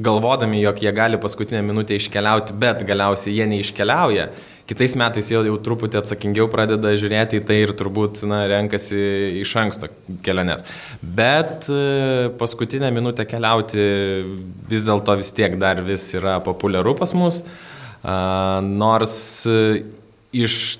galvodami, 0.00 0.62
jog 0.62 0.80
jie 0.84 0.92
gali 0.96 1.20
paskutinę 1.20 1.60
minutę 1.66 1.98
iškeliauti, 1.98 2.56
bet 2.56 2.84
galiausiai 2.88 3.36
jie 3.36 3.48
neiškeliauja 3.52 4.30
kitais 4.68 4.94
metais 5.00 5.30
jau, 5.32 5.40
jau 5.46 5.56
truputį 5.64 6.02
atsakingiau 6.02 6.48
pradeda 6.52 6.92
žiūrėti 6.98 7.40
į 7.40 7.44
tai 7.48 7.60
ir 7.62 7.72
turbūt 7.78 8.22
na, 8.28 8.42
renkasi 8.50 8.98
iš 9.42 9.54
anksto 9.62 9.88
keliones. 10.26 10.66
Bet 11.02 11.70
e, 11.72 12.28
paskutinę 12.40 12.90
minutę 12.94 13.24
keliauti 13.28 13.86
vis 14.68 14.84
dėlto 14.88 15.16
vis 15.20 15.32
tiek 15.36 15.56
dar 15.60 15.80
vis 15.86 16.10
yra 16.18 16.38
populiaru 16.44 16.94
pas 16.98 17.14
mus, 17.16 17.42
nors 18.04 19.16
e, 19.48 19.62
iš 20.36 20.78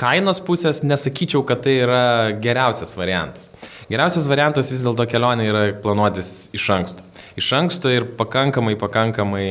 kainos 0.00 0.40
pusės 0.44 0.82
nesakyčiau, 0.84 1.42
kad 1.48 1.64
tai 1.64 1.80
yra 1.84 2.04
geriausias 2.40 2.94
variantas. 2.96 3.50
Geriausias 3.90 4.28
variantas 4.30 4.70
vis 4.72 4.84
dėlto 4.84 5.04
kelionė 5.08 5.48
yra 5.48 5.64
planuotis 5.82 6.50
iš 6.56 6.68
anksto. 6.76 7.04
Iš 7.40 7.50
anksto 7.56 7.90
ir 7.92 8.06
pakankamai, 8.18 8.76
pakankamai 8.80 9.48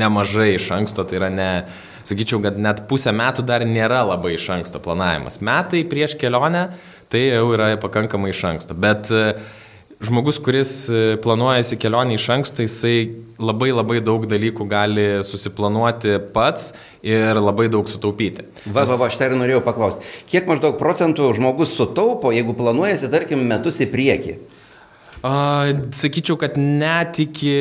nemažai 0.00 0.54
iš 0.56 0.70
anksto, 0.76 1.04
tai 1.04 1.20
yra 1.20 1.30
ne, 1.32 1.50
sakyčiau, 2.10 2.42
kad 2.44 2.58
net 2.60 2.84
pusę 2.90 3.14
metų 3.14 3.46
dar 3.48 3.64
nėra 3.66 4.02
labai 4.08 4.34
iš 4.36 4.50
anksto 4.58 4.82
planavimas. 4.82 5.40
Metai 5.44 5.84
prieš 5.88 6.18
kelionę 6.20 6.68
tai 7.10 7.26
jau 7.30 7.48
yra 7.54 7.72
pakankamai 7.80 8.30
iš 8.34 8.42
anksto. 8.52 8.76
Bet 8.78 9.10
e, 9.10 9.34
žmogus, 10.04 10.38
kuris 10.42 10.72
e, 10.92 11.00
planuojasi 11.22 11.78
kelionį 11.80 12.16
iš 12.18 12.28
anksto, 12.36 12.64
jisai 12.66 12.94
labai 13.40 13.72
labai 13.72 13.98
daug 14.04 14.28
dalykų 14.30 14.66
gali 14.70 15.08
susiplanuoti 15.26 16.18
pats 16.34 16.70
ir 17.02 17.40
labai 17.40 17.68
daug 17.72 17.90
sutaupyti. 17.90 18.46
Va, 18.66 18.84
va, 18.84 18.94
va, 18.94 19.10
aš 19.10 19.18
tai 19.20 19.30
ir 19.30 19.36
norėjau 19.40 19.64
paklausti. 19.66 20.06
Kiek 20.30 20.48
maždaug 20.50 20.78
procentų 20.80 21.32
žmogus 21.38 21.74
sutaupo, 21.76 22.32
jeigu 22.34 22.54
planuojasi, 22.58 23.10
tarkim, 23.12 23.44
metus 23.50 23.82
į 23.82 23.90
priekį? 23.92 24.38
Sakyčiau, 25.20 26.38
kad 26.40 26.56
net 26.56 27.18
iki 27.20 27.52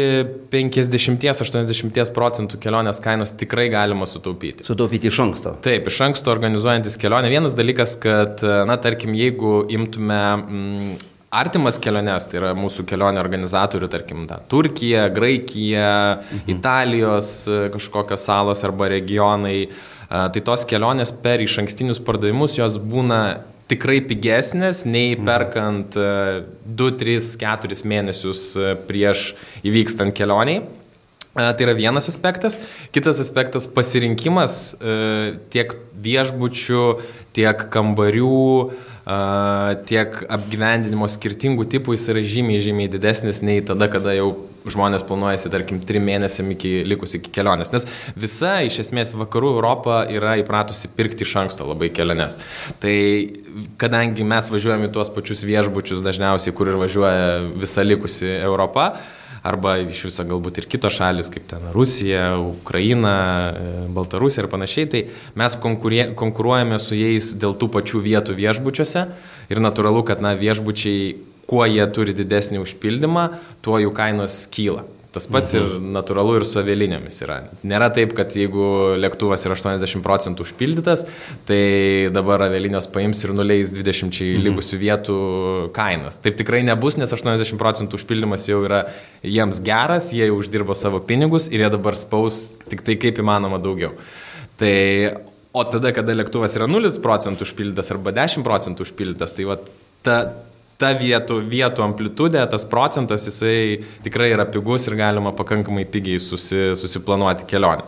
50-80 0.51 2.13
procentų 2.15 2.59
kelionės 2.63 3.01
kainos 3.03 3.33
tikrai 3.35 3.67
galima 3.73 4.07
sutaupyti. 4.07 4.63
Sutaupyti 4.67 5.11
iš 5.11 5.19
anksto. 5.25 5.57
Taip, 5.65 5.89
iš 5.91 5.99
anksto 6.07 6.31
organizuojantis 6.31 6.95
kelionę. 7.01 7.31
Vienas 7.31 7.57
dalykas, 7.59 7.97
kad, 7.99 8.39
na, 8.69 8.79
tarkim, 8.79 9.11
jeigu 9.17 9.65
imtume 9.75 10.21
mm, 10.37 10.95
artimas 11.35 11.81
keliones, 11.83 12.29
tai 12.31 12.39
yra 12.39 12.55
mūsų 12.57 12.87
kelionė 12.87 13.19
organizatorių, 13.21 13.91
tarkim, 13.91 14.23
ta, 14.29 14.39
Turkija, 14.49 15.09
Graikija, 15.13 15.93
mhm. 16.15 16.43
Italijos 16.55 17.43
kažkokios 17.75 18.23
salos 18.23 18.63
arba 18.63 18.87
regionai, 18.95 19.67
tai 20.09 20.41
tos 20.41 20.63
kelionės 20.65 21.11
per 21.21 21.43
iš 21.43 21.59
ankstinius 21.61 21.99
pardavimus 22.01 22.55
jos 22.57 22.79
būna 22.81 23.19
tikrai 23.69 23.99
pigesnės 24.05 24.83
nei 24.88 25.13
mhm. 25.13 25.27
perkant 25.27 25.95
2, 25.99 26.91
3, 26.99 27.31
4 27.41 27.79
mėnesius 27.89 28.43
e, 28.57 28.73
prieš 28.89 29.33
įvykstant 29.65 30.15
kelioniai. 30.17 30.63
E, 30.63 30.67
tai 31.38 31.67
yra 31.67 31.75
vienas 31.77 32.09
aspektas. 32.11 32.57
Kitas 32.95 33.21
aspektas- 33.21 33.69
pasirinkimas 33.77 34.75
e, 34.81 35.39
tiek 35.53 35.75
viešbučių, 36.01 36.85
tiek 37.38 37.67
kambarių, 37.71 38.45
tiek 39.89 40.17
apgyvendinimo 40.29 41.07
skirtingų 41.09 41.63
tipų 41.71 41.95
jis 41.95 42.03
yra 42.11 42.21
žymiai, 42.21 42.59
žymiai 42.61 42.91
didesnis 42.93 43.39
nei 43.41 43.63
tada, 43.65 43.88
kada 43.89 44.13
jau 44.13 44.27
žmonės 44.67 45.05
planuojasi, 45.07 45.51
tarkim, 45.53 45.81
trim 45.85 46.05
mėnesiam 46.07 46.49
iki 46.55 46.79
likus 46.87 47.15
iki 47.19 47.31
kelionės. 47.35 47.71
Nes 47.75 47.87
visa, 48.19 48.57
iš 48.65 48.81
esmės, 48.85 49.13
vakarų 49.19 49.53
Europa 49.57 50.01
yra 50.11 50.35
įpratusi 50.41 50.91
pirkti 50.95 51.27
iš 51.27 51.35
anksto 51.43 51.67
labai 51.69 51.91
keliones. 51.93 52.39
Tai 52.81 52.95
kadangi 53.81 54.27
mes 54.27 54.51
važiuojame 54.51 54.89
į 54.89 54.95
tuos 54.97 55.13
pačius 55.13 55.45
viešbučius 55.47 56.03
dažniausiai, 56.05 56.55
kur 56.55 56.71
ir 56.71 56.79
važiuoja 56.81 57.39
visa 57.59 57.85
likusi 57.85 58.29
Europa, 58.39 58.91
arba 59.43 59.77
iš 59.79 60.03
viso 60.09 60.25
galbūt 60.27 60.59
ir 60.59 60.67
kitos 60.71 60.97
šalis, 60.99 61.29
kaip 61.31 61.47
ten 61.49 61.69
Rusija, 61.75 62.33
Ukraina, 62.43 63.15
e, 63.55 63.87
Baltarusija 63.95 64.43
ir 64.43 64.51
panašiai, 64.51 64.89
tai 64.91 65.03
mes 65.39 65.55
konkuruojame 65.59 66.79
su 66.81 66.97
jais 66.97 67.33
dėl 67.39 67.55
tų 67.59 67.71
pačių 67.77 68.03
vietų 68.05 68.35
viešbučiuose 68.39 69.05
ir 69.49 69.63
natūralu, 69.63 70.03
kad 70.07 70.23
na, 70.23 70.35
viešbučiai, 70.39 71.15
kuo 71.50 71.65
jie 71.65 71.84
turi 71.96 72.13
didesnį 72.18 72.62
užpildymą, 72.62 73.27
tuo 73.65 73.82
jų 73.82 73.94
kainos 73.98 74.44
kyla. 74.53 74.86
Tas 75.10 75.25
pats 75.25 75.56
mhm. 75.58 75.62
ir 75.82 75.94
natūralu 75.96 76.36
ir 76.38 76.44
su 76.46 76.60
avialinėmis 76.62 77.15
yra. 77.25 77.39
Nėra 77.65 77.88
taip, 77.94 78.12
kad 78.18 78.29
jeigu 78.38 78.65
lėktuvas 79.01 79.41
yra 79.48 79.56
80 79.58 80.03
procentų 80.06 80.46
užpildytas, 80.46 81.08
tai 81.50 81.63
dabar 82.13 82.44
avialinės 82.46 82.86
paims 82.94 83.24
ir 83.25 83.34
nuleis 83.34 83.74
20 83.74 84.06
mhm. 84.06 84.44
likusių 84.46 84.77
vietų 84.84 85.15
kainas. 85.74 86.20
Taip 86.22 86.38
tikrai 86.38 86.62
nebus, 86.68 87.00
nes 87.01 87.10
80 87.15 87.58
procentų 87.58 87.98
užpildymas 87.98 88.46
jau 88.51 88.62
yra 88.68 88.84
jiems 89.25 89.63
geras, 89.65 90.12
jie 90.13 90.29
jau 90.29 90.38
uždirbo 90.44 90.77
savo 90.77 91.01
pinigus 91.01 91.50
ir 91.50 91.65
jie 91.65 91.72
dabar 91.74 91.98
spaus 91.98 92.46
tik 92.70 92.86
tai 92.86 93.00
kaip 93.01 93.18
įmanoma 93.24 93.58
daugiau. 93.63 93.96
Tai, 94.62 94.75
o 95.58 95.65
tada, 95.65 95.89
kada 95.96 96.13
lėktuvas 96.22 96.53
yra 96.60 96.70
0 96.70 96.94
procentų 97.01 97.50
užpildytas 97.50 97.89
arba 97.96 98.13
10 98.13 98.46
procentų 98.46 98.86
užpildytas, 98.86 99.34
tai 99.34 99.50
va 99.50 99.58
ta 100.06 100.20
ta 100.79 100.93
vietų, 100.95 101.41
vietų 101.51 101.83
amplitudė, 101.83 102.41
tas 102.50 102.65
procentas, 102.69 103.27
jisai 103.27 103.83
tikrai 104.05 104.31
yra 104.33 104.48
pigus 104.48 104.88
ir 104.88 104.95
galima 105.00 105.33
pakankamai 105.36 105.83
pigiai 105.89 106.21
susi, 106.24 106.71
susiplanuoti 106.79 107.48
kelionę. 107.50 107.86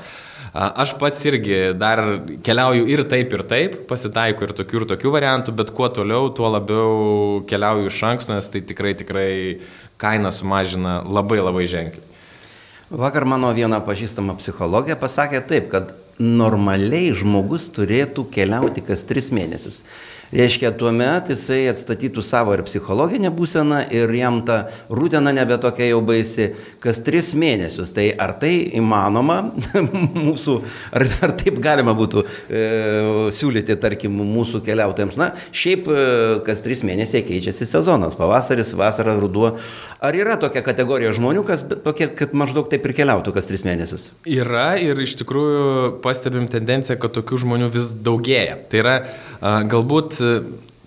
Aš 0.51 0.97
pats 0.99 1.21
irgi 1.29 1.71
dar 1.79 2.01
keliauju 2.43 2.83
ir 2.91 3.05
taip, 3.07 3.31
ir 3.31 3.43
taip, 3.47 3.77
pasitaiko 3.87 4.43
ir 4.43 4.51
tokių, 4.57 4.81
ir 4.81 4.87
tokių 4.89 5.13
variantų, 5.15 5.53
bet 5.55 5.71
kuo 5.77 5.87
toliau, 5.87 6.27
tuo 6.35 6.49
labiau 6.51 6.89
keliauju 7.47 7.87
iš 7.87 8.01
anksto, 8.09 8.35
nes 8.35 8.51
tai 8.51 8.59
tikrai, 8.67 8.91
tikrai 8.99 9.31
kainą 10.01 10.33
sumažina 10.35 10.99
labai 11.07 11.39
labai 11.39 11.63
ženkliai. 11.71 12.03
Vakar 12.91 13.23
mano 13.23 13.53
viena 13.55 13.79
pažįstama 13.79 14.35
psichologė 14.41 14.97
pasakė 14.99 15.39
taip, 15.47 15.71
kad 15.71 15.93
normaliai 16.19 17.13
žmogus 17.15 17.69
turėtų 17.71 18.27
keliauti 18.35 18.83
kas 18.83 19.05
tris 19.07 19.31
mėnesius. 19.31 19.85
Reiškia, 20.31 20.69
tuo 20.79 20.93
metu 20.95 21.33
jisai 21.35 21.65
atstatytų 21.67 22.23
savo 22.23 22.53
ir 22.55 22.61
psichologinę 22.63 23.27
būseną 23.35 23.81
ir 23.91 24.13
jam 24.15 24.37
ta 24.47 24.61
rūtena 24.87 25.33
nebe 25.35 25.57
tokia 25.59 25.89
jau 25.89 25.99
baisi, 26.07 26.53
kas 26.79 27.01
tris 27.03 27.33
mėnesius. 27.35 27.91
Tai 27.91 28.05
ar 28.15 28.37
tai 28.39 28.53
įmanoma 28.79 29.41
mūsų, 30.25 30.55
ar, 30.95 31.05
ar 31.27 31.35
taip 31.35 31.59
galima 31.63 31.91
būtų 31.99 32.23
e, 32.23 32.61
siūlyti, 33.35 33.75
tarkim, 33.83 34.15
mūsų 34.31 34.63
keliautojams? 34.63 35.17
Na, 35.19 35.33
šiaip 35.51 35.91
e, 35.91 36.05
kas 36.47 36.63
tris 36.63 36.85
mėnesiai 36.87 37.25
keičiasi 37.27 37.67
sezonas, 37.67 38.15
pavasaris, 38.15 38.71
vasara, 38.79 39.17
ruduo. 39.19 39.57
Ar 40.01 40.15
yra 40.17 40.39
tokia 40.39 40.63
kategorija 40.63 41.11
žmonių, 41.13 41.43
kas 41.45 41.65
tokie, 41.83 42.07
kad 42.17 42.31
maždaug 42.33 42.71
taip 42.71 42.87
ir 42.87 42.95
keliautų 43.01 43.35
kas 43.35 43.51
tris 43.51 43.67
mėnesius? 43.67 44.07
Yra 44.23 44.79
ir 44.79 44.97
iš 45.03 45.19
tikrųjų 45.19 45.99
pastebim 46.01 46.47
tendenciją, 46.49 46.95
kad 47.03 47.19
tokių 47.19 47.43
žmonių 47.43 47.69
vis 47.75 47.91
daugėja. 47.99 48.57
Tai 48.71 48.81
yra 48.81 48.95
galbūt 49.69 50.20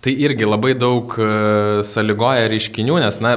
tai 0.05 0.15
irgi 0.27 0.49
labai 0.49 0.75
daug 0.77 1.15
e, 1.17 1.29
sąlygoja 1.87 2.49
reiškinių, 2.53 2.99
nes, 3.03 3.21
na, 3.25 3.37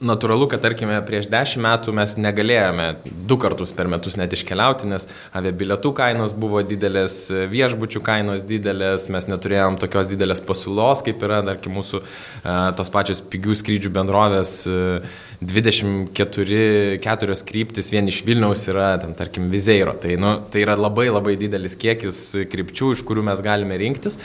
natūralu, 0.00 0.46
kad, 0.48 0.62
tarkime, 0.64 0.96
prieš 1.04 1.28
dešimt 1.30 1.64
metų 1.64 1.92
mes 1.96 2.14
negalėjome 2.16 2.86
du 3.28 3.36
kartus 3.40 3.72
per 3.76 3.88
metus 3.92 4.16
net 4.16 4.32
iškeliauti, 4.32 4.88
nes 4.88 5.04
aviabilietų 5.36 5.92
kainos 5.96 6.32
buvo 6.32 6.62
didelės, 6.64 7.18
viešbučių 7.52 8.02
kainos 8.06 8.46
didelės, 8.48 9.10
mes 9.12 9.28
neturėjom 9.28 9.76
tokios 9.82 10.08
didelės 10.12 10.40
pasiūlos, 10.46 11.04
kaip 11.04 11.20
yra, 11.26 11.42
tarkim, 11.46 11.76
mūsų 11.76 12.00
e, 12.00 12.56
tos 12.78 12.92
pačios 12.92 13.20
pigių 13.20 13.58
skrydžių 13.60 13.92
bendrovės 13.98 14.54
24 15.40 16.98
keturios 17.00 17.40
kryptis 17.48 17.88
vien 17.92 18.08
iš 18.10 18.18
Vilniaus 18.26 18.66
yra, 18.68 18.90
ten, 19.00 19.14
tarkim, 19.16 19.46
Vizeiro. 19.52 19.94
Tai, 20.00 20.12
nu, 20.20 20.34
tai 20.52 20.64
yra 20.66 20.74
labai 20.76 21.06
labai 21.08 21.32
didelis 21.40 21.78
kiekis 21.80 22.18
krypčių, 22.52 22.90
iš 22.96 23.02
kurių 23.08 23.24
mes 23.30 23.40
galime 23.44 23.78
rinktis. 23.80 24.18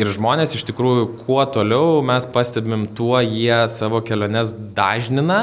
Ir 0.00 0.08
žmonės 0.14 0.56
iš 0.56 0.64
tikrųjų, 0.70 1.10
kuo 1.26 1.42
toliau 1.52 2.00
mes 2.06 2.24
pastebim, 2.32 2.88
tuo 2.96 3.20
jie 3.20 3.66
savo 3.68 4.00
keliones 4.06 4.54
dažnina, 4.76 5.42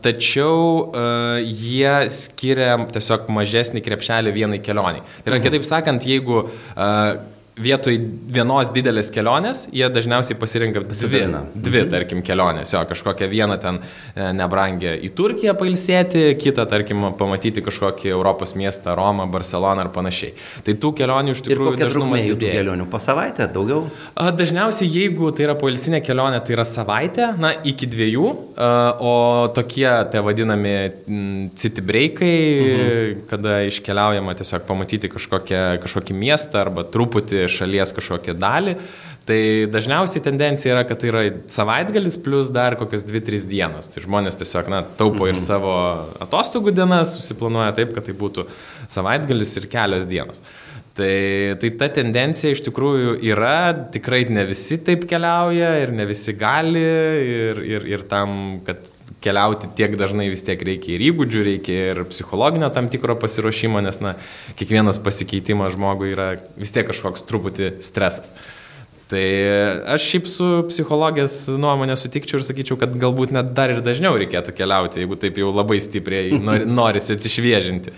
tačiau 0.00 0.88
jie 1.44 1.94
skiria 2.16 2.78
tiesiog 2.96 3.28
mažesnį 3.36 3.84
krepšelį 3.84 4.32
vienai 4.38 4.62
kelioniai. 4.64 5.04
Tai 5.20 5.34
yra, 5.34 5.36
mhm. 5.36 5.46
kitaip 5.50 5.68
sakant, 5.68 6.08
jeigu 6.08 6.46
vietoj 7.60 7.98
vienos 8.32 8.70
didelės 8.72 9.10
kelionės, 9.12 9.66
jie 9.76 9.84
dažniausiai 9.92 10.38
pasirinka 10.40 10.80
dvi, 10.86 11.08
Vieną. 11.12 11.42
dvi 11.52 11.82
mhm. 11.82 11.90
tarkim, 11.92 12.22
kelionės. 12.24 12.72
Jo, 12.72 12.80
kažkokią 12.88 13.28
vieną 13.28 13.58
ten 13.60 13.80
e, 13.82 14.30
nebrangę 14.36 14.94
į 15.04 15.10
Turkiją 15.16 15.52
pailsėti, 15.60 16.24
kitą, 16.40 16.64
tarkim, 16.70 17.04
pamatyti 17.18 17.64
kažkokį 17.64 18.14
Europos 18.14 18.54
miestą, 18.56 18.94
Romą, 18.96 19.26
Barceloną 19.32 19.84
ar 19.84 19.90
panašiai. 19.92 20.32
Tai 20.64 20.76
tų 20.80 20.94
kelionių 21.02 21.34
iš 21.36 21.42
tikrųjų 21.48 21.74
dažnumas 21.82 22.24
didėja. 22.24 22.54
kelionių 22.60 22.88
po 22.92 23.00
savaitę, 23.02 23.48
daugiau? 23.52 23.84
Dažniausiai, 24.16 24.88
jeigu 24.88 25.28
tai 25.36 25.46
yra 25.50 25.56
pailsinė 25.60 26.00
kelionė, 26.06 26.40
tai 26.46 26.56
yra 26.56 26.66
savaitė, 26.68 27.28
na, 27.42 27.52
iki 27.68 27.90
dviejų, 27.92 28.32
o 28.56 29.14
tokie, 29.52 29.90
tai 30.12 30.24
vadinami 30.24 30.74
city 31.60 31.84
breakai, 31.84 32.32
mhm. 32.32 33.22
kada 33.28 33.60
iškeliaujama 33.68 34.38
tiesiog 34.40 34.64
pamatyti 34.68 35.12
kažkokią, 35.12 35.62
kažkokį 35.84 36.16
miestą 36.16 36.64
arba 36.64 36.88
truputį 36.88 37.42
šalies 37.52 37.94
kažkokią 37.96 38.34
dalį, 38.40 38.76
tai 39.28 39.38
dažniausiai 39.70 40.24
tendencija 40.24 40.74
yra, 40.74 40.82
kad 40.88 40.98
tai 41.02 41.12
yra 41.12 41.22
savaitgalis 41.50 42.18
plus 42.24 42.50
dar 42.54 42.76
kokios 42.80 43.06
2-3 43.06 43.46
dienos. 43.50 43.90
Tai 43.92 44.02
žmonės 44.02 44.40
tiesiog, 44.40 44.70
na, 44.72 44.82
taupo 44.98 45.28
ir 45.28 45.36
mhm. 45.36 45.44
savo 45.44 45.76
atostogų 46.24 46.74
dienas, 46.74 47.14
susiplanuoja 47.18 47.72
taip, 47.78 47.94
kad 47.96 48.08
tai 48.08 48.16
būtų 48.18 48.48
savaitgalis 48.90 49.56
ir 49.60 49.70
kelios 49.72 50.10
dienos. 50.10 50.42
Tai, 50.92 51.56
tai 51.56 51.70
ta 51.80 51.86
tendencija 51.88 52.52
iš 52.52 52.60
tikrųjų 52.66 53.14
yra, 53.24 53.72
tikrai 53.94 54.26
ne 54.28 54.42
visi 54.44 54.76
taip 54.84 55.06
keliauja 55.08 55.70
ir 55.80 55.94
ne 55.96 56.04
visi 56.04 56.34
gali 56.36 56.82
ir, 56.82 57.62
ir, 57.64 57.86
ir 57.94 58.04
tam, 58.10 58.60
kad 58.66 58.84
keliauti 59.22 59.68
tiek 59.76 59.94
dažnai 60.00 60.30
vis 60.32 60.44
tiek 60.46 60.62
reikia 60.64 60.96
ir 60.96 61.04
įgūdžių, 61.10 61.44
reikia 61.50 61.76
ir 61.92 62.02
psichologinio 62.10 62.70
tam 62.74 62.88
tikro 62.92 63.16
pasiruošimo, 63.20 63.82
nes 63.84 64.00
na, 64.04 64.16
kiekvienas 64.58 65.02
pasikeitimas 65.04 65.76
žmogui 65.76 66.14
yra 66.14 66.32
vis 66.56 66.74
tiek 66.74 66.88
kažkoks 66.88 67.26
truputį 67.28 67.76
stresas. 67.84 68.32
Tai 69.12 69.24
aš 69.92 70.06
šiaip 70.08 70.28
su 70.30 70.46
psichologijos 70.70 71.34
nuomonė 71.60 71.98
sutikčiau 72.00 72.40
ir 72.40 72.46
sakyčiau, 72.48 72.78
kad 72.80 72.94
galbūt 72.96 73.34
net 73.36 73.50
dar 73.56 73.74
ir 73.74 73.82
dažniau 73.84 74.16
reikėtų 74.16 74.54
keliauti, 74.56 75.02
jeigu 75.02 75.18
taip 75.20 75.36
jau 75.42 75.50
labai 75.52 75.76
stipriai 75.84 76.38
norisi 76.64 77.18
atsišviežinti. 77.18 77.92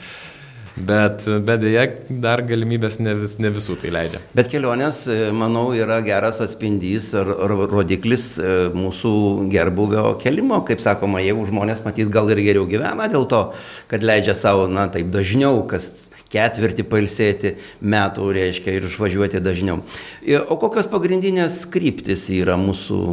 Bet, 0.75 1.23
bet 1.47 1.61
dėja, 1.63 1.85
dar 2.19 2.41
galimybės 2.43 2.97
ne, 2.99 3.13
vis, 3.21 3.37
ne 3.39 3.51
visų 3.55 3.77
tai 3.79 3.93
leidžia. 3.95 4.19
Bet 4.35 4.49
kelionės, 4.51 5.05
e, 5.07 5.29
manau, 5.31 5.69
yra 5.77 6.01
geras 6.03 6.41
atspindys 6.43 7.13
ar, 7.15 7.31
ar 7.47 7.55
rodiklis 7.71 8.27
e, 8.43 8.49
mūsų 8.75 9.13
gerbuvio 9.53 10.17
kelimo. 10.23 10.59
Kaip 10.67 10.83
sakoma, 10.83 11.23
jeigu 11.23 11.47
žmonės 11.47 11.85
matyt 11.87 12.11
gal 12.11 12.33
ir 12.35 12.43
geriau 12.43 12.67
gyvena 12.67 13.07
dėl 13.13 13.29
to, 13.31 13.45
kad 13.93 14.03
leidžia 14.03 14.35
savo, 14.39 14.67
na, 14.67 14.89
taip 14.91 15.15
dažniau, 15.15 15.63
kas 15.71 16.09
ketvirtį 16.35 16.89
pailsėti 16.91 17.55
metų, 17.79 18.33
reiškia, 18.35 18.75
ir 18.75 18.91
išvažiuoti 18.91 19.47
dažniau. 19.47 19.85
E, 20.27 20.41
o 20.43 20.59
kokios 20.59 20.91
pagrindinės 20.91 21.69
kryptis 21.71 22.27
yra 22.35 22.59
mūsų 22.59 23.05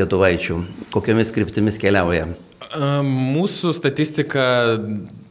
lietuvaičių? 0.00 0.62
Kokiomis 0.96 1.36
kryptimis 1.36 1.76
keliauja? 1.82 2.30
Mūsų 2.72 3.76
statistika 3.76 4.46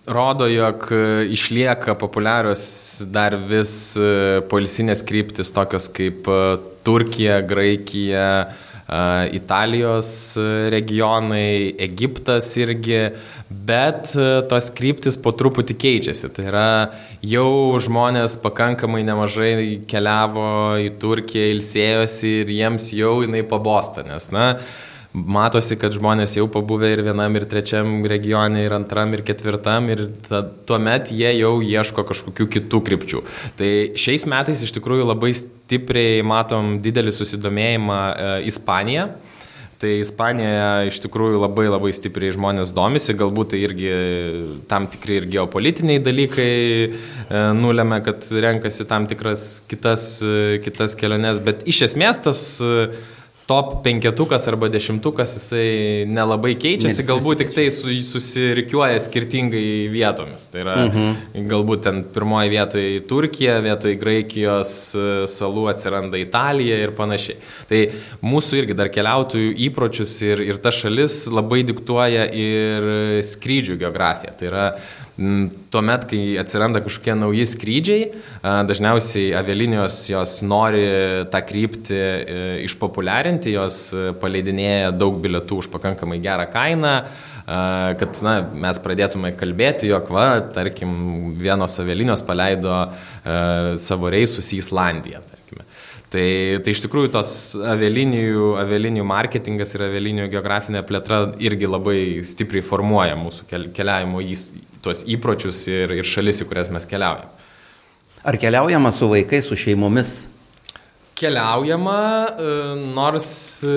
rodo, 0.05 0.47
jog 0.47 0.87
e, 0.91 1.25
išlieka 1.31 1.95
populiarios 1.95 2.63
dar 3.05 3.35
vis 3.35 3.95
e, 3.97 4.41
polisinės 4.49 5.05
kryptis 5.05 5.53
tokios 5.53 5.89
kaip 5.93 6.27
e, 6.27 6.41
Turkija, 6.85 7.41
Graikija, 7.45 8.27
Italijos 9.31 10.33
regionai, 10.73 11.71
Egiptas 11.79 12.49
irgi, 12.59 12.97
bet 13.47 14.09
tos 14.51 14.67
kryptis 14.75 15.15
po 15.15 15.31
truputį 15.31 15.77
keičiasi. 15.79 16.27
Tai 16.35 16.47
yra 16.49 16.65
jau 17.23 17.79
žmonės 17.79 18.35
pakankamai 18.43 19.05
nemažai 19.07 19.53
keliavo 19.87 20.49
į 20.83 20.91
Turkiją, 20.99 21.53
ilsėjosi 21.53 22.33
ir 22.41 22.51
jiems 22.57 22.89
jau 22.97 23.21
jinai 23.21 23.45
pabosta, 23.47 24.03
nes, 24.03 24.27
na, 24.35 24.49
matosi, 25.13 25.75
kad 25.79 25.93
žmonės 25.95 26.37
jau 26.37 26.45
pabuvę 26.51 26.91
ir 26.93 27.03
vienam, 27.05 27.35
ir 27.35 27.45
trečiam 27.49 28.05
regione, 28.07 28.63
ir 28.65 28.75
antram, 28.75 29.11
ir 29.15 29.25
ketvirtam, 29.27 29.89
ir 29.91 30.05
ta, 30.27 30.43
tuomet 30.67 31.11
jie 31.11 31.33
jau 31.39 31.57
ieško 31.65 32.05
kažkokių 32.07 32.47
kitų 32.55 32.81
krypčių. 32.87 33.25
Tai 33.59 33.71
šiais 33.99 34.27
metais 34.31 34.63
iš 34.63 34.71
tikrųjų 34.77 35.09
labai 35.11 35.33
stipriai 35.35 36.23
matom 36.23 36.77
didelį 36.83 37.15
susidomėjimą 37.17 37.99
e, 37.99 38.31
Ispanija. 38.51 39.09
Tai 39.81 39.89
Ispanija 39.97 40.65
iš 40.85 40.99
tikrųjų 41.01 41.39
labai 41.41 41.65
labai 41.65 41.89
stipriai 41.95 42.35
žmonės 42.35 42.69
domisi, 42.77 43.15
galbūt 43.17 43.55
tai 43.55 43.63
irgi 43.65 43.93
tam 44.69 44.85
tikri 44.93 45.17
ir 45.17 45.25
geopolitiniai 45.33 46.03
dalykai 46.05 46.51
e, 46.53 46.91
nulėmė, 47.57 47.97
kad 48.05 48.27
renkasi 48.45 48.85
tam 48.87 49.09
tikras 49.09 49.63
kitas, 49.71 50.05
e, 50.21 50.59
kitas 50.61 50.93
keliones, 50.99 51.41
bet 51.41 51.65
iš 51.65 51.87
esmės 51.89 52.21
tas 52.21 52.43
e, 52.61 52.91
top 53.51 53.81
penketukas 53.83 54.47
arba 54.47 54.69
dešimtukas 54.71 55.33
jisai 55.35 56.05
nelabai 56.07 56.53
keičiasi, 56.55 57.03
galbūt 57.03 57.41
tik 57.43 57.49
tai 57.55 57.65
su, 57.73 57.91
susirikiuoja 58.07 59.01
skirtingai 59.03 59.89
vietomis. 59.91 60.45
Tai 60.51 60.61
yra 60.63 60.75
mhm. 60.85 61.49
galbūt 61.51 61.83
ten 61.83 61.99
pirmoji 62.15 62.53
vietoje 62.53 63.01
Turkija, 63.09 63.57
vietoje 63.65 63.97
Graikijos 63.99 64.71
e, 64.95 65.05
salų 65.31 65.67
atsiranda 65.73 66.21
Italija 66.21 66.79
ir 66.79 66.95
panašiai. 66.95 67.41
Tai 67.67 67.81
mūsų 68.23 68.61
irgi 68.61 68.79
dar 68.79 68.91
keliautojų 68.93 69.51
įpročius 69.67 70.15
ir, 70.23 70.45
ir 70.47 70.63
ta 70.63 70.71
šalis 70.75 71.25
labai 71.27 71.65
diktuoja 71.67 72.29
ir 72.31 72.89
skrydžių 73.33 73.81
geografiją. 73.83 74.35
Tai 74.39 74.51
yra 74.53 74.65
tuomet, 75.71 76.05
kai 76.09 76.19
atsiranda 76.41 76.81
kažkokie 76.83 77.15
nauji 77.19 77.45
skrydžiai, 77.51 78.05
dažniausiai 78.67 79.33
avialinijos 79.37 79.97
jos 80.09 80.37
nori 80.47 80.85
tą 81.33 81.41
kryptį 81.47 81.97
e, 81.99 82.37
išpopuliarinti, 82.67 83.53
jos 83.57 83.81
e, 83.93 84.07
paleidinėja 84.21 84.93
daug 84.95 85.19
bilietų 85.21 85.59
už 85.65 85.69
pakankamai 85.73 86.21
gerą 86.23 86.47
kainą, 86.53 86.95
kad 87.99 88.19
na, 88.23 88.35
mes 88.63 88.77
pradėtume 88.79 89.33
kalbėti, 89.35 89.89
jog, 89.89 90.07
va, 90.13 90.25
tarkim, 90.55 90.91
vienos 91.41 91.73
avialinijos 91.81 92.21
paleido 92.23 92.75
savo 93.81 94.11
reisus 94.13 94.53
į 94.53 94.59
Islandiją. 94.61 95.19
Tarkime. 95.25 95.65
Tai, 96.13 96.25
tai 96.63 96.75
iš 96.75 96.83
tikrųjų 96.85 97.11
tos 97.11 97.33
avialinijų, 97.73 98.53
avialinijų 98.61 99.07
marketingas 99.09 99.73
ir 99.75 99.87
avialinijų 99.89 100.29
geografinė 100.35 100.85
plėtra 100.87 101.23
irgi 101.43 101.69
labai 101.69 101.97
stipriai 102.27 102.63
formuoja 102.63 103.17
mūsų 103.19 103.49
keliavimo 103.75 104.21
tuos 104.83 105.05
įpročius 105.09 105.63
ir, 105.71 105.95
ir 106.01 106.07
šalis, 106.07 106.41
į 106.43 106.49
kurias 106.49 106.71
mes 106.73 106.87
keliaujame. 106.89 107.29
Ar 108.21 108.37
keliaujama 108.37 108.91
su 108.93 109.09
vaikais, 109.09 109.47
su 109.49 109.57
šeimomis? 109.57 110.21
Keliaujama, 111.17 111.97
e, 112.29 112.51
nors 112.93 113.27
e, 113.65 113.75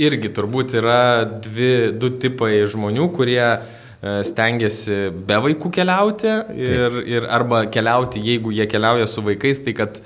irgi 0.00 0.30
turbūt 0.32 0.74
yra 0.80 1.24
dvi, 1.44 1.92
du 2.00 2.08
tipai 2.20 2.62
žmonių, 2.72 3.10
kurie 3.16 3.40
e, 3.44 3.58
stengiasi 4.28 4.98
be 5.28 5.38
vaikų 5.44 5.72
keliauti 5.76 6.32
ir, 6.56 6.98
ir 7.08 7.28
arba 7.32 7.66
keliauti, 7.72 8.20
jeigu 8.24 8.52
jie 8.56 8.68
keliauja 8.68 9.08
su 9.08 9.24
vaikais, 9.24 9.60
tai 9.64 9.76
kad 9.76 10.00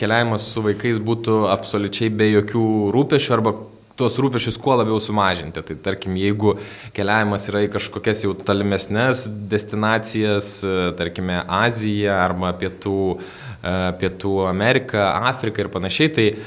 keliavimas 0.00 0.48
su 0.48 0.64
vaikais 0.64 1.00
būtų 1.04 1.42
absoliučiai 1.52 2.08
be 2.08 2.30
jokių 2.32 2.64
rūpešių 2.96 3.34
arba 3.36 3.52
tuos 3.98 4.18
rūpešius 4.22 4.58
kuo 4.62 4.76
labiau 4.78 5.00
sumažinti. 5.02 5.62
Tai 5.66 5.76
tarkim, 5.84 6.16
jeigu 6.18 6.56
keliavimas 6.96 7.48
yra 7.50 7.64
į 7.66 7.72
kažkokias 7.74 8.24
jau 8.24 8.34
tolimesnės 8.36 9.26
destinacijas, 9.50 10.52
tarkime, 10.98 11.42
Aziją 11.58 12.14
arba 12.18 12.52
pietų, 12.58 13.02
e, 13.18 13.74
pietų 14.00 14.34
Ameriką, 14.48 15.02
Afriką 15.32 15.64
ir 15.64 15.70
panašiai, 15.74 16.12
tai 16.14 16.26
e, 16.30 16.38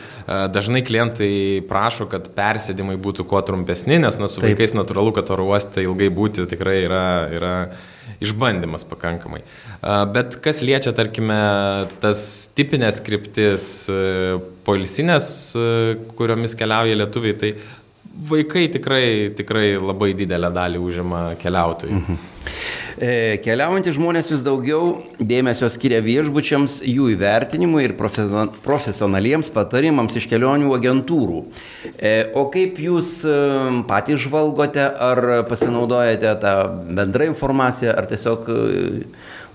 dažnai 0.55 0.83
klientai 0.87 1.31
prašo, 1.69 2.07
kad 2.11 2.31
persėdimai 2.37 2.97
būtų 3.01 3.27
kuo 3.29 3.43
trumpesni, 3.45 3.99
nes 4.01 4.19
na, 4.21 4.31
su 4.31 4.39
Taip. 4.39 4.51
vaikais 4.51 4.77
natūralu, 4.77 5.15
kad 5.17 5.31
oro 5.35 5.51
uoste 5.51 5.83
ilgai 5.85 6.11
būti 6.13 6.47
tikrai 6.51 6.81
yra, 6.85 7.07
yra 7.35 7.55
išbandymas 8.21 8.85
pakankamai. 8.89 9.41
Bet 10.13 10.37
kas 10.43 10.61
liečia, 10.65 10.93
tarkime, 10.97 11.37
tas 12.03 12.23
tipinės 12.57 13.01
kryptis 13.05 13.67
polisinės, 14.67 15.29
kuriomis 16.19 16.57
keliauja 16.59 16.99
lietuviai, 17.01 17.37
tai 17.41 17.53
vaikai 18.31 18.67
tikrai, 18.73 19.05
tikrai 19.37 19.73
labai 19.79 20.11
didelę 20.17 20.51
dalį 20.53 20.83
užima 20.83 21.23
keliautojų. 21.41 21.97
Mhm. 22.01 22.21
E, 23.01 23.39
keliaujantys 23.41 23.95
žmonės 23.97 24.27
vis 24.29 24.43
daugiau 24.45 24.91
dėmesio 25.17 25.65
skiria 25.73 26.03
viešbučiams, 26.05 26.83
jų 26.85 27.07
įvertinimui 27.15 27.87
ir 27.87 27.95
profesionaliems 27.97 29.49
patarimams 29.55 30.19
iš 30.19 30.27
kelionių 30.29 30.69
agentūrų. 30.77 31.39
E, 31.97 32.13
o 32.37 32.45
kaip 32.53 32.77
jūs 32.77 33.15
e, 33.25 33.33
patys 33.89 34.21
žvalgote, 34.27 34.85
ar 34.85 35.23
pasinaudojate 35.49 36.35
tą 36.45 36.55
bendrą 36.93 37.31
informaciją, 37.31 37.97
ar 37.97 38.05
tiesiog 38.11 38.45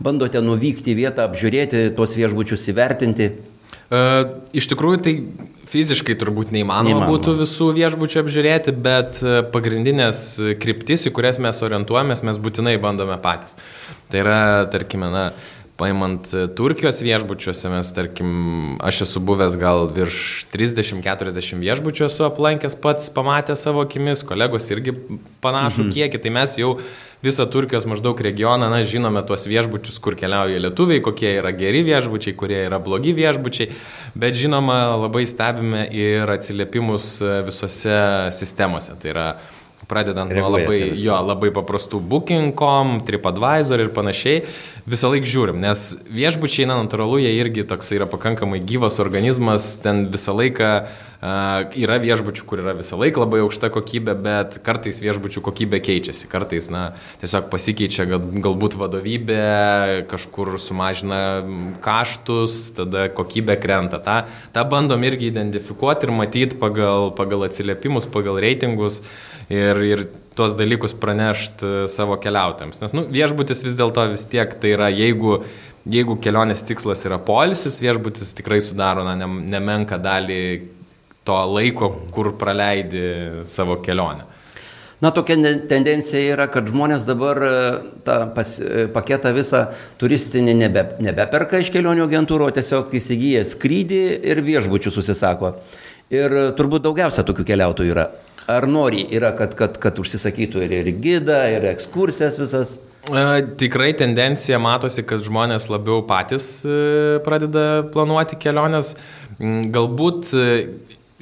bandote 0.03 0.43
nuvykti 0.43 0.97
į 0.97 1.01
vietą, 1.05 1.31
apžiūrėti 1.31 1.93
tuos 1.95 2.19
viešbučius, 2.19 2.67
įvertinti? 2.75 3.31
Iš 3.90 4.66
tikrųjų, 4.72 5.03
tai 5.05 5.14
Fiziškai 5.66 6.14
turbūt 6.18 6.53
neįmanoma, 6.55 6.87
neįmanoma 6.87 7.11
būtų 7.11 7.33
visų 7.40 7.72
viešbučių 7.75 8.20
apžiūrėti, 8.20 8.70
bet 8.87 9.18
e, 9.18 9.40
pagrindinės 9.51 10.20
kryptis, 10.62 11.09
į 11.09 11.12
kurias 11.16 11.40
mes 11.42 11.59
orientuojamės, 11.66 12.22
mes 12.27 12.38
būtinai 12.38 12.77
bandome 12.83 13.16
patys. 13.22 13.57
Tai 14.12 14.20
yra, 14.22 14.38
tarkime, 14.70 15.11
na, 15.11 15.25
paimant 15.77 16.29
e, 16.35 16.47
Turkijos 16.57 17.03
viešbučiuose, 17.05 17.71
mes, 17.73 17.91
tarkim, 17.97 18.31
aš 18.85 19.03
esu 19.07 19.21
buvęs 19.29 19.59
gal 19.61 19.87
virš 19.97 20.47
30-40 20.55 21.61
viešbučių 21.62 22.07
esu 22.09 22.27
aplankęs 22.29 22.79
pats, 22.83 23.11
pamatęs 23.12 23.67
savo 23.67 23.85
akimis, 23.85 24.25
kolegos 24.27 24.71
irgi 24.73 24.95
panašų 25.45 25.87
mhm. 25.87 25.93
kiekį, 25.97 26.23
tai 26.25 26.33
mes 26.39 26.57
jau 26.61 26.77
visą 27.25 27.47
Turkijos 27.51 27.87
maždaug 27.89 28.21
regioną, 28.25 28.71
na, 28.73 28.83
žinome 28.89 29.23
tuos 29.27 29.47
viešbučius, 29.49 29.99
kur 30.05 30.17
keliauja 30.19 30.61
lietuviai, 30.62 31.03
kokie 31.05 31.35
yra 31.41 31.53
geri 31.57 31.83
viešbučiai, 31.87 32.37
kurie 32.39 32.62
yra 32.69 32.81
blogi 32.83 33.12
viešbučiai, 33.17 33.71
bet 34.17 34.37
žinoma, 34.39 34.79
labai 35.07 35.27
stebime 35.29 35.87
ir 35.93 36.37
atsiliepimus 36.37 37.12
e, 37.21 37.37
visose 37.47 38.01
sistemose. 38.37 38.97
Tai 39.03 39.12
yra 39.12 39.29
pradedant 39.88 40.33
nuo 40.35 40.51
labai, 40.51 40.81
jo, 40.99 41.16
labai 41.27 41.53
paprastų 41.55 42.01
booking.com, 42.11 43.01
TripAdvisor 43.07 43.85
ir 43.85 43.92
panašiai, 43.94 44.44
visą 44.87 45.11
laiką 45.12 45.31
žiūrim, 45.31 45.59
nes 45.62 45.88
viešbučiai, 46.12 46.68
na, 46.70 46.81
natūralu, 46.83 47.20
jie 47.22 47.35
irgi 47.38 47.66
toks 47.68 47.92
yra 47.96 48.09
pakankamai 48.11 48.62
gyvas 48.66 49.01
organizmas, 49.03 49.75
ten 49.83 50.07
visą 50.12 50.35
laiką 50.37 50.70
uh, 50.83 50.94
yra 51.22 51.96
viešbučių, 52.03 52.44
kur 52.46 52.61
yra 52.62 52.75
visą 52.77 52.99
laiką 53.01 53.22
labai 53.25 53.40
aukšta 53.44 53.70
kokybė, 53.75 54.14
bet 54.22 54.59
kartais 54.66 55.01
viešbučių 55.03 55.42
kokybė 55.46 55.81
keičiasi, 55.85 56.29
kartais, 56.31 56.68
na, 56.72 56.96
tiesiog 57.22 57.49
pasikeičia 57.53 58.07
gal, 58.11 58.20
galbūt 58.20 58.77
vadovybė, 58.79 60.07
kažkur 60.11 60.57
sumažina 60.62 61.20
kaštus, 61.85 62.75
tada 62.77 63.09
kokybė 63.14 63.59
krenta. 63.62 64.03
Ta, 64.03 64.18
tą 64.55 64.66
bandom 64.68 65.07
irgi 65.07 65.31
identifikuoti 65.33 66.07
ir 66.07 66.14
matyti 66.14 66.61
pagal, 66.61 67.11
pagal 67.16 67.49
atsiliepimus, 67.49 68.11
pagal 68.12 68.38
reitingus. 68.42 69.01
Uh, 69.01 69.36
ir, 69.53 69.83
ir 69.87 70.05
tuos 70.37 70.57
dalykus 70.59 70.95
pranešti 71.01 71.67
e, 71.67 71.89
savo 71.93 72.19
keliautojams. 72.23 72.83
Nes 72.83 72.95
nu, 72.97 73.07
viešbutis 73.13 73.65
vis 73.67 73.77
dėlto 73.79 74.05
vis 74.13 74.27
tiek 74.31 74.53
tai 74.61 74.75
yra, 74.77 74.91
jeigu, 74.93 75.41
jeigu 75.89 76.19
kelionės 76.23 76.65
tikslas 76.69 77.07
yra 77.09 77.19
polisis, 77.23 77.81
viešbutis 77.85 78.35
tikrai 78.37 78.61
sudaro 78.65 79.07
na, 79.07 79.17
ne, 79.19 79.29
nemenka 79.57 80.01
dalį 80.03 80.41
to 81.27 81.39
laiko, 81.51 81.91
kur 82.15 82.35
praleidi 82.39 83.45
savo 83.51 83.81
kelionę. 83.83 84.27
Na, 85.03 85.11
tokia 85.13 85.37
tendencija 85.69 86.21
yra, 86.33 86.47
kad 86.49 86.71
žmonės 86.73 87.05
dabar 87.09 87.41
e, 87.45 87.57
tą 88.07 88.21
pas, 88.37 88.55
e, 88.61 88.87
paketą 88.93 89.33
visą 89.37 89.67
turistinį 90.01 90.55
nebe, 90.57 90.87
nebeperka 91.05 91.61
iš 91.61 91.73
kelionių 91.75 92.07
agentūrų, 92.07 92.49
o 92.49 92.55
tiesiog 92.57 92.95
įsigyja 92.97 93.45
skrydį 93.45 94.01
ir 94.25 94.41
viešbučių 94.47 94.95
susisako. 94.95 95.53
Ir 96.13 96.33
turbūt 96.57 96.87
daugiausia 96.87 97.27
tokių 97.27 97.45
keliautojų 97.49 97.93
yra. 97.93 98.07
Ar 98.47 98.67
nori 98.71 99.03
yra, 99.11 99.33
kad, 99.35 99.57
kad, 99.59 99.79
kad 99.83 99.97
užsisakytų 99.99 100.63
ir, 100.67 100.75
ir 100.81 100.91
gidą, 101.03 101.41
ir 101.51 101.67
ekskursijas 101.73 102.39
visas? 102.39 102.77
E, 103.07 103.23
tikrai 103.59 103.93
tendencija 103.99 104.59
matosi, 104.63 105.03
kad 105.07 105.25
žmonės 105.27 105.67
labiau 105.71 106.05
patys 106.07 106.47
e, 106.63 106.77
pradeda 107.27 107.85
planuoti 107.95 108.39
keliones. 108.43 108.95
Mm, 109.39 109.73
galbūt 109.75 110.31
e, 110.35 110.47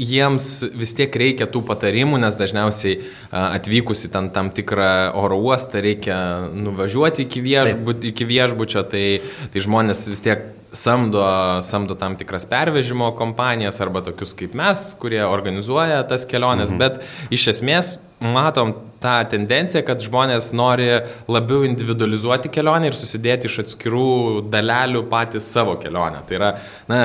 jiems 0.01 0.49
vis 0.75 0.95
tiek 0.99 1.15
reikia 1.15 1.47
tų 1.51 1.63
patarimų, 1.69 2.19
nes 2.25 2.39
dažniausiai 2.39 2.97
atvykus 3.31 4.07
į 4.09 4.11
ten 4.15 4.31
tam 4.35 4.51
tikrą 4.55 5.15
oro 5.21 5.39
uostą 5.39 5.83
reikia 5.85 6.19
nuvažiuoti 6.51 7.29
iki, 7.29 7.43
viešbut, 7.45 8.09
iki 8.11 8.27
viešbučio, 8.27 8.83
tai, 8.91 9.07
tai 9.55 9.63
žmonės 9.63 10.09
vis 10.11 10.25
tiek 10.25 10.49
samdo, 10.75 11.23
samdo 11.63 11.95
tam 11.95 12.17
tikras 12.19 12.47
pervežimo 12.51 13.13
kompanijas 13.15 13.79
arba 13.85 14.03
tokius 14.03 14.35
kaip 14.35 14.57
mes, 14.59 14.83
kurie 14.99 15.23
organizuoja 15.27 16.03
tas 16.11 16.27
keliones, 16.27 16.75
mhm. 16.75 16.83
bet 16.83 17.35
iš 17.35 17.53
esmės 17.55 17.95
matom 18.25 18.73
tą 19.05 19.19
tendenciją, 19.31 19.85
kad 19.87 20.03
žmonės 20.03 20.51
nori 20.57 20.89
labiau 21.31 21.63
individualizuoti 21.69 22.51
kelionę 22.51 22.91
ir 22.91 22.99
susidėti 22.99 23.51
iš 23.51 23.61
atskirų 23.67 24.11
dalelių 24.51 25.05
patys 25.13 25.47
savo 25.55 25.77
kelionę. 25.79 26.25
Tai 26.27 26.39
yra, 26.39 26.53
na, 26.89 27.01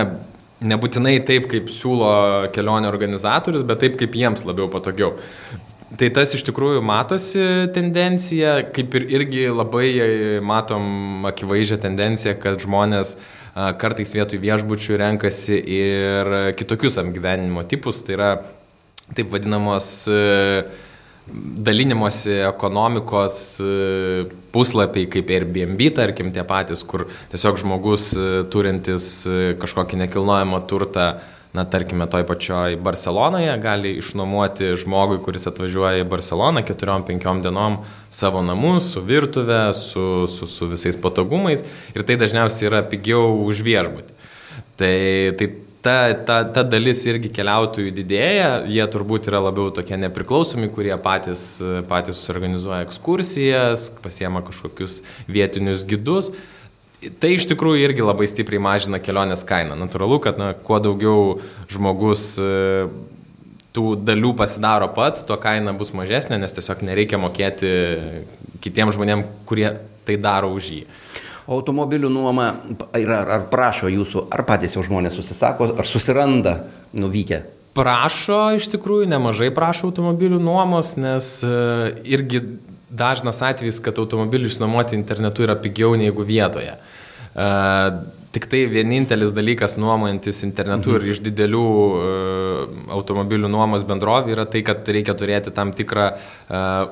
nebūtinai 0.61 1.17
taip, 1.27 1.47
kaip 1.51 1.71
siūlo 1.71 2.11
kelionė 2.55 2.89
organizatorius, 2.91 3.65
bet 3.67 3.83
taip, 3.85 3.97
kaip 3.99 4.15
jiems 4.17 4.45
labiau 4.47 4.69
patogiau. 4.71 5.15
Tai 5.99 6.07
tas 6.13 6.35
iš 6.37 6.43
tikrųjų 6.45 6.83
matosi 6.85 7.43
tendencija, 7.73 8.59
kaip 8.75 8.93
ir 8.99 9.07
irgi 9.17 9.47
labai 9.49 9.89
matom 10.45 11.25
akivaizdžią 11.31 11.79
tendenciją, 11.81 12.35
kad 12.43 12.61
žmonės 12.61 13.15
uh, 13.15 13.23
kartais 13.79 14.13
vietoj 14.15 14.39
viešbučių 14.41 14.97
renkasi 14.99 15.57
ir 15.57 16.29
kitokius 16.57 16.99
apgyvenimo 17.01 17.65
tipus, 17.69 18.03
tai 18.05 18.15
yra 18.17 18.29
taip 19.15 19.31
vadinamos 19.33 19.89
e, 20.11 20.19
dalinimosi 21.31 22.39
ekonomikos 22.49 23.39
e, 23.63 23.73
puslapiai 24.53 25.09
kaip 25.11 25.33
Airbnb, 25.35 25.83
tarkim, 25.95 26.31
tie 26.35 26.45
patys, 26.47 26.85
kur 26.87 27.07
tiesiog 27.31 27.59
žmogus 27.63 28.11
e, 28.17 28.29
turintis 28.53 29.09
kažkokį 29.61 30.03
nekilnojamą 30.05 30.63
turtą 30.69 31.11
na, 31.53 31.65
tarkime, 31.65 32.05
toj 32.07 32.25
pačioj 32.29 32.77
Barcelonoje 32.83 33.55
gali 33.61 33.95
išnuomoti 33.97 34.75
žmogui, 34.77 35.17
kuris 35.25 35.47
atvažiuoja 35.49 36.03
į 36.03 36.09
Barceloną 36.09 36.61
4-5 36.67 37.41
dienom 37.41 37.79
savo 38.13 38.43
namus, 38.45 38.91
su 38.93 39.01
virtuve, 39.01 39.73
su, 39.73 40.27
su, 40.29 40.47
su 40.47 40.69
visais 40.69 40.97
patogumais 41.01 41.65
ir 41.95 42.05
tai 42.05 42.19
dažniausiai 42.21 42.69
yra 42.69 42.83
pigiau 42.85 43.41
už 43.47 43.63
viešbutį. 43.65 44.15
Tai, 44.79 44.93
tai 45.39 45.49
ta, 45.81 46.13
ta, 46.25 46.41
ta 46.53 46.63
dalis 46.67 47.01
irgi 47.07 47.31
keliautojų 47.33 47.91
didėja, 47.95 48.49
jie 48.69 48.85
turbūt 48.91 49.29
yra 49.31 49.41
labiau 49.43 49.71
tokie 49.75 49.97
nepriklausomi, 49.99 50.69
kurie 50.73 50.95
patys, 51.01 51.43
patys 51.89 52.21
suorganizuoja 52.25 52.83
ekskursijas, 52.87 53.89
pasiema 54.03 54.43
kažkokius 54.45 55.01
vietinius 55.29 55.85
gidus. 55.87 56.33
Tai 57.23 57.29
iš 57.31 57.45
tikrųjų 57.47 57.85
irgi 57.85 58.03
labai 58.03 58.27
stipriai 58.27 58.59
mažina 58.59 58.99
kelionės 58.99 59.45
kainą. 59.47 59.77
Natūralu, 59.79 60.19
kad 60.23 60.39
na, 60.41 60.51
kuo 60.51 60.81
daugiau 60.83 61.37
žmogus 61.71 62.33
e, 62.43 62.89
tų 63.71 63.93
dalių 64.03 64.33
pasidaro 64.35 64.89
pats, 64.91 65.23
tuo 65.23 65.37
kaina 65.39 65.71
bus 65.79 65.93
mažesnė, 65.95 66.41
nes 66.41 66.55
tiesiog 66.57 66.83
nereikia 66.83 67.21
mokėti 67.21 67.71
kitiems 68.59 68.99
žmonėms, 68.99 69.31
kurie 69.47 69.69
tai 70.03 70.19
daro 70.19 70.51
už 70.57 70.73
jį. 70.75 70.81
Automobilių 71.49 72.11
nuoma 72.13 72.51
yra, 72.97 73.23
ar 73.25 73.47
prašo 73.49 73.89
jūsų, 73.89 74.27
ar 74.29 74.43
patys 74.45 74.75
jau 74.75 74.83
žmonės 74.85 75.15
susisako, 75.17 75.71
ar 75.73 75.87
susiranda 75.87 76.59
nuvykę? 76.93 77.41
Prašo, 77.77 78.41
iš 78.57 78.67
tikrųjų, 78.73 79.07
nemažai 79.09 79.49
prašo 79.55 79.87
automobilių 79.89 80.37
nuomos, 80.41 80.95
nes 81.01 81.39
e, 81.45 81.49
irgi 82.09 82.43
dažnas 82.89 83.41
atvejis, 83.45 83.79
kad 83.85 83.97
automobilį 84.01 84.49
išnuomoti 84.49 84.97
internetu 84.97 85.45
yra 85.45 85.57
pigiau 85.59 85.93
negu 85.97 86.25
vietoje. 86.25 86.73
Uh, 87.29 87.99
tik 88.33 88.47
tai 88.49 88.63
vienintelis 88.69 89.31
dalykas 89.37 89.75
nuomojantis 89.77 90.41
internetu 90.47 90.91
mhm. 90.91 90.97
ir 90.97 91.13
iš 91.13 91.19
didelių 91.27 91.65
uh, 91.69 92.79
automobilių 92.97 93.51
nuomos 93.53 93.85
bendrovų 93.87 94.33
yra 94.33 94.47
tai, 94.49 94.63
kad 94.65 94.89
reikia 94.89 95.13
turėti 95.17 95.53
tam 95.55 95.71
tikrą 95.77 96.09
uh, 96.15 96.89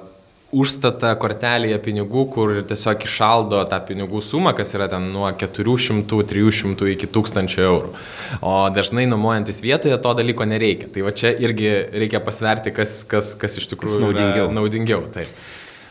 užstatą 0.62 1.12
kortelėje 1.22 1.78
pinigų, 1.84 2.24
kur 2.34 2.54
tiesiog 2.70 3.06
išaldo 3.08 3.62
tą 3.70 3.80
pinigų 3.88 4.22
sumą, 4.24 4.54
kas 4.58 4.74
yra 4.78 4.90
ten 4.92 5.10
nuo 5.14 5.28
400, 5.30 6.24
300 6.32 6.90
iki 6.94 7.10
1000 7.18 7.60
eurų. 7.66 7.94
O 8.42 8.56
dažnai 8.74 9.06
nuomojantis 9.10 9.62
vietoje 9.66 10.00
to 10.02 10.16
dalyko 10.18 10.48
nereikia. 10.50 10.90
Tai 10.94 11.06
va 11.08 11.14
čia 11.16 11.34
irgi 11.34 11.70
reikia 11.94 12.24
pasverti, 12.24 12.74
kas, 12.76 13.00
kas, 13.10 13.36
kas 13.40 13.62
iš 13.62 13.70
tikrųjų 13.74 14.02
kas 14.02 14.08
naudingiau. 14.08 14.52
naudingiau 14.58 15.08
taip. 15.14 15.32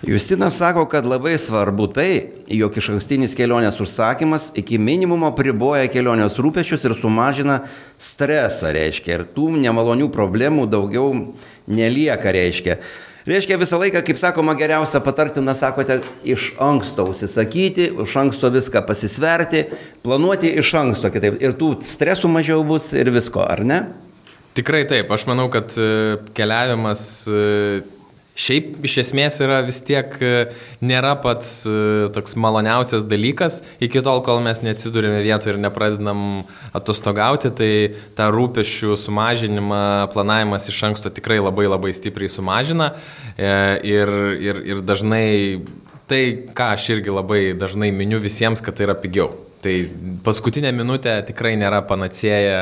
Justinas 0.06 0.58
sako, 0.58 0.84
kad 0.86 1.06
labai 1.08 1.38
svarbu 1.40 1.86
tai, 1.88 2.10
jog 2.52 2.74
iš 2.76 2.90
ankstinis 2.92 3.32
kelionės 3.34 3.78
užsakymas 3.80 4.50
iki 4.60 4.76
minimumo 4.76 5.30
priboja 5.34 5.88
kelionės 5.88 6.36
rūpešius 6.36 6.84
ir 6.84 6.94
sumažina 7.00 7.62
stresą, 7.96 8.74
reiškia, 8.76 9.16
ir 9.16 9.24
tų 9.32 9.54
nemalonių 9.56 10.10
problemų 10.12 10.68
daugiau 10.68 11.08
nelieka, 11.64 12.34
reiškia. 12.36 12.76
Reiškia 13.26 13.56
visą 13.58 13.80
laiką, 13.82 14.04
kaip 14.06 14.20
sakoma, 14.20 14.54
geriausia 14.54 15.00
patartina, 15.02 15.56
sakote, 15.58 15.96
iš 16.22 16.52
anksto 16.62 17.08
užsisakyti, 17.10 17.88
iš 18.04 18.12
anksto 18.20 18.52
viską 18.54 18.84
pasisverti, 18.86 19.64
planuoti 20.06 20.52
iš 20.62 20.70
anksto 20.78 21.10
kitaip. 21.10 21.40
Ir 21.42 21.56
tų 21.58 21.72
stresų 21.82 22.30
mažiau 22.30 22.62
bus 22.68 22.92
ir 22.94 23.10
visko, 23.10 23.42
ar 23.42 23.64
ne? 23.66 23.80
Tikrai 24.54 24.84
taip, 24.88 25.10
aš 25.10 25.26
manau, 25.26 25.48
kad 25.50 25.74
e, 25.74 25.88
keliavimas 26.38 27.02
e, 27.26 27.40
Šiaip 28.36 28.82
iš 28.84 28.98
esmės 29.00 29.38
yra 29.40 29.62
vis 29.64 29.78
tiek 29.80 30.12
e, 30.20 30.32
nėra 30.84 31.14
pats 31.24 31.62
e, 31.64 31.76
toks 32.12 32.36
maloniausias 32.36 33.06
dalykas, 33.08 33.62
iki 33.80 34.02
tol, 34.04 34.20
kol 34.26 34.42
mes 34.44 34.60
neatsidūrėme 34.60 35.22
vietoje 35.24 35.54
ir 35.54 35.60
nepradedam 35.62 36.20
atostogauti, 36.76 37.48
tai 37.56 37.70
tą 38.18 38.28
rūpešių 38.34 38.98
sumažinimą, 39.00 39.80
planavimas 40.12 40.68
iš 40.68 40.82
anksto 40.90 41.12
tikrai 41.16 41.40
labai 41.40 41.64
labai 41.70 41.94
stipriai 41.96 42.28
sumažina 42.28 42.92
e, 42.92 43.48
ir, 43.88 44.14
ir, 44.36 44.62
ir 44.68 44.84
dažnai 44.84 45.26
tai, 46.04 46.22
ką 46.52 46.70
aš 46.76 46.90
irgi 46.98 47.16
labai 47.16 47.42
dažnai 47.56 47.88
miniu 47.88 48.20
visiems, 48.20 48.60
kad 48.60 48.76
tai 48.76 48.90
yra 48.90 49.00
pigiau. 49.00 49.32
Tai 49.64 49.74
paskutinė 50.26 50.70
minutė 50.76 51.14
tikrai 51.26 51.54
nėra 51.58 51.80
panacėja 51.88 52.58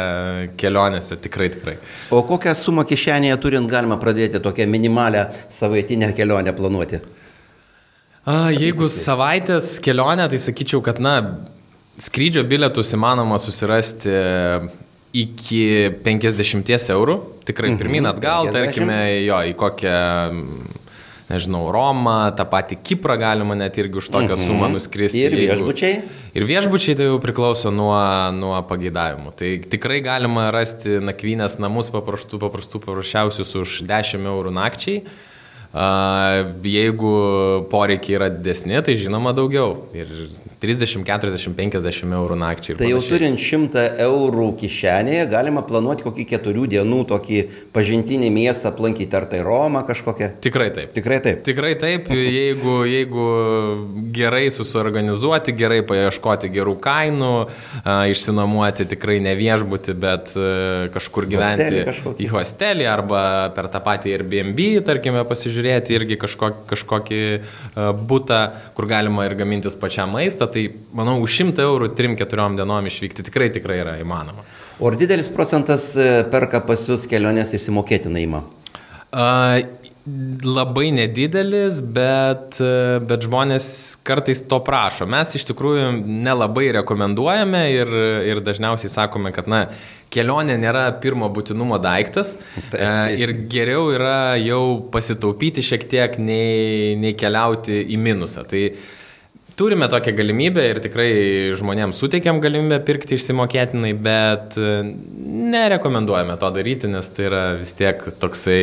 kelionėse, 0.61 1.19
tikrai 1.25 1.51
tikrai. 1.53 1.75
O 2.15 2.23
kokią 2.27 2.55
sumą 2.57 2.85
kišenėje 2.89 3.37
turint 3.43 3.71
galima 3.71 3.99
pradėti 4.01 4.41
tokią 4.43 4.69
minimalę 4.71 5.27
savaitinę 5.53 6.13
kelionę 6.17 6.55
planuoti? 6.57 7.03
A, 8.25 8.49
jeigu 8.55 8.89
savaitės 8.89 9.75
kelionė, 9.85 10.31
tai 10.33 10.41
sakyčiau, 10.41 10.81
kad, 10.87 11.03
na, 11.03 11.19
skrydžio 12.01 12.47
bilietus 12.49 12.95
įmanoma 12.97 13.37
susirasti 13.43 14.15
iki 15.15 15.61
50 16.07 16.73
eurų, 16.95 17.19
tikrai 17.47 17.75
pirmin 17.79 18.09
atgal, 18.09 18.49
mhm, 18.49 18.55
tarkime, 18.57 18.99
jo, 19.27 19.43
į 19.51 19.53
kokią 19.61 19.99
nežinau, 21.31 21.67
Romą, 21.75 22.17
tą 22.37 22.47
patį 22.49 22.79
Kiprą 22.85 23.17
galima 23.21 23.57
net 23.59 23.79
irgi 23.81 24.01
už 24.03 24.11
tokią 24.13 24.37
mhm. 24.37 24.47
sumą 24.47 24.71
nuskristi. 24.75 25.23
Ir 25.25 25.37
viešbučiai? 25.39 25.93
Jeigu, 25.97 26.17
ir 26.39 26.49
viešbučiai 26.51 26.97
tai 26.99 27.11
jau 27.11 27.21
priklauso 27.23 27.73
nuo, 27.75 27.97
nuo 28.37 28.57
pageidavimų. 28.69 29.35
Tai 29.39 29.53
tikrai 29.73 30.01
galima 30.05 30.51
rasti 30.55 30.99
nakvynės 31.05 31.59
namus 31.63 31.93
paprastų, 31.95 32.41
paprastų, 32.43 32.83
paprasčiausius 32.85 33.55
už 33.63 33.79
10 33.89 34.29
eurų 34.35 34.55
nakčiai. 34.55 35.05
Jeigu 35.75 37.13
poreikiai 37.67 38.15
yra 38.15 38.29
didesni, 38.31 38.77
tai 38.87 38.95
žinoma 38.95 39.33
daugiau. 39.35 39.89
Ir 39.91 40.07
30, 40.63 41.03
40, 41.03 41.51
50 41.59 42.15
eurų 42.15 42.37
nakčiai. 42.39 42.77
Tai 42.79 42.87
jau 42.87 43.01
turint 43.03 43.41
100 43.43 43.83
eurų 44.05 44.53
kišenėje, 44.61 45.25
galima 45.33 45.65
planuoti 45.67 46.07
kokį 46.07 46.27
keturių 46.31 46.69
dienų 46.77 47.01
tokį 47.11 47.41
pažintinį 47.75 48.31
miestą 48.33 48.71
aplankyti, 48.71 49.11
ar 49.19 49.27
tai 49.33 49.43
Roma 49.43 49.83
kažkokia? 49.89 50.31
Tikrai 50.47 50.69
taip. 50.77 50.95
Tikrai 50.95 51.19
taip. 51.27 51.43
Tikrai 51.49 51.73
taip, 51.81 52.07
jeigu, 52.15 52.77
jeigu 52.87 53.27
gerai 54.15 54.45
susiorganizuoti, 54.55 55.57
gerai 55.59 55.81
paieškoti 55.91 56.53
gerų 56.55 56.77
kainų, 56.87 57.33
išsinamuoti 58.15 58.87
tikrai 58.95 59.19
ne 59.27 59.35
viešbutį, 59.43 59.99
bet 60.07 60.33
kažkur 60.95 61.27
gyventi 61.35 61.83
hostelį 61.83 62.15
į 62.23 62.31
hostelį 62.31 62.89
arba 62.95 63.27
per 63.59 63.67
tą 63.75 63.83
patį 63.83 64.15
Airbnb, 64.15 64.65
tarkime, 64.87 65.27
pasižiūrėti 65.27 65.64
pasižiūrėti 65.65 65.95
irgi 65.97 66.17
kažkokį, 66.21 66.67
kažkokį 66.69 67.21
e, 67.21 67.93
būtą, 68.09 68.41
kur 68.75 68.87
galima 68.87 69.27
ir 69.27 69.35
gamintis 69.35 69.77
pačią 69.77 70.07
maistą, 70.07 70.47
tai 70.47 70.69
manau, 70.93 71.21
už 71.23 71.55
100 71.55 71.65
eurų 71.65 71.95
3-4 71.97 72.57
dienom 72.59 72.87
išvykti 72.87 73.25
tikrai 73.25 73.51
tikrai 73.51 73.81
yra 73.81 73.97
įmanoma. 74.01 74.45
O 74.81 74.89
ar 74.89 74.97
didelis 74.97 75.31
procentas 75.31 75.95
e, 75.97 76.25
perka 76.31 76.61
pas 76.61 76.81
jūs 76.89 77.07
kelionės 77.09 77.55
išsimokėti 77.55 78.13
naimą? 78.13 78.45
Uh, 79.15 79.63
Labai 80.05 80.91
nedidelis, 80.93 81.79
bet, 81.81 82.59
bet 83.09 83.25
žmonės 83.25 83.67
kartais 84.05 84.43
to 84.45 84.59
prašo. 84.61 85.07
Mes 85.09 85.31
iš 85.39 85.47
tikrųjų 85.49 85.95
nelabai 86.05 86.67
rekomenduojame 86.77 87.63
ir, 87.73 87.93
ir 88.29 88.41
dažniausiai 88.45 88.93
sakome, 88.93 89.33
kad 89.33 89.49
na, 89.49 89.63
kelionė 90.13 90.59
nėra 90.61 90.91
pirmo 91.01 91.31
būtinumo 91.33 91.79
daiktas 91.81 92.35
taip, 92.37 92.75
e, 92.77 92.91
ir 93.17 93.33
geriau 93.49 93.87
yra 93.95 94.35
jau 94.37 94.65
pasitaupyti 94.93 95.65
šiek 95.65 95.87
tiek 95.89 96.19
nei, 96.21 96.99
nei 97.01 97.15
keliauti 97.17 97.81
į 97.89 97.97
minusą. 98.05 98.45
Tai 98.51 98.63
turime 99.57 99.89
tokią 99.89 100.13
galimybę 100.19 100.67
ir 100.69 100.83
tikrai 100.85 101.09
žmonėms 101.57 102.03
suteikiam 102.03 102.43
galimybę 102.45 102.83
pirkti 102.85 103.17
išsimokėtinai, 103.17 103.95
bet 104.05 104.61
nerekomenduojame 105.57 106.37
to 106.45 106.53
daryti, 106.59 106.93
nes 106.93 107.09
tai 107.17 107.31
yra 107.31 107.43
vis 107.63 107.73
tiek 107.79 108.05
toksai 108.21 108.61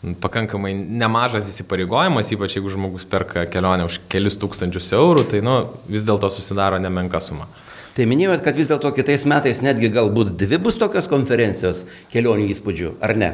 pakankamai 0.00 0.72
nemažas 0.74 1.48
įsipareigojimas, 1.52 2.30
ypač 2.32 2.56
jeigu 2.56 2.72
žmogus 2.72 3.04
perka 3.08 3.44
kelionę 3.52 3.84
už 3.88 4.00
kelis 4.12 4.38
tūkstančius 4.40 4.94
eurų, 4.96 5.26
tai 5.28 5.42
nu, 5.44 5.56
vis 5.90 6.06
dėlto 6.08 6.30
susidaro 6.32 6.78
nemenka 6.80 7.20
suma. 7.20 7.50
Tai 7.96 8.06
minėjot, 8.06 8.42
kad 8.44 8.54
vis 8.54 8.68
dėlto 8.70 8.92
kitais 8.94 9.24
metais 9.28 9.60
netgi 9.64 9.90
galbūt 9.90 10.32
dvi 10.38 10.60
bus 10.62 10.78
tokios 10.78 11.08
konferencijos 11.10 11.82
kelionių 12.12 12.46
įspūdžių, 12.54 12.92
ar 13.02 13.14
ne? 13.18 13.30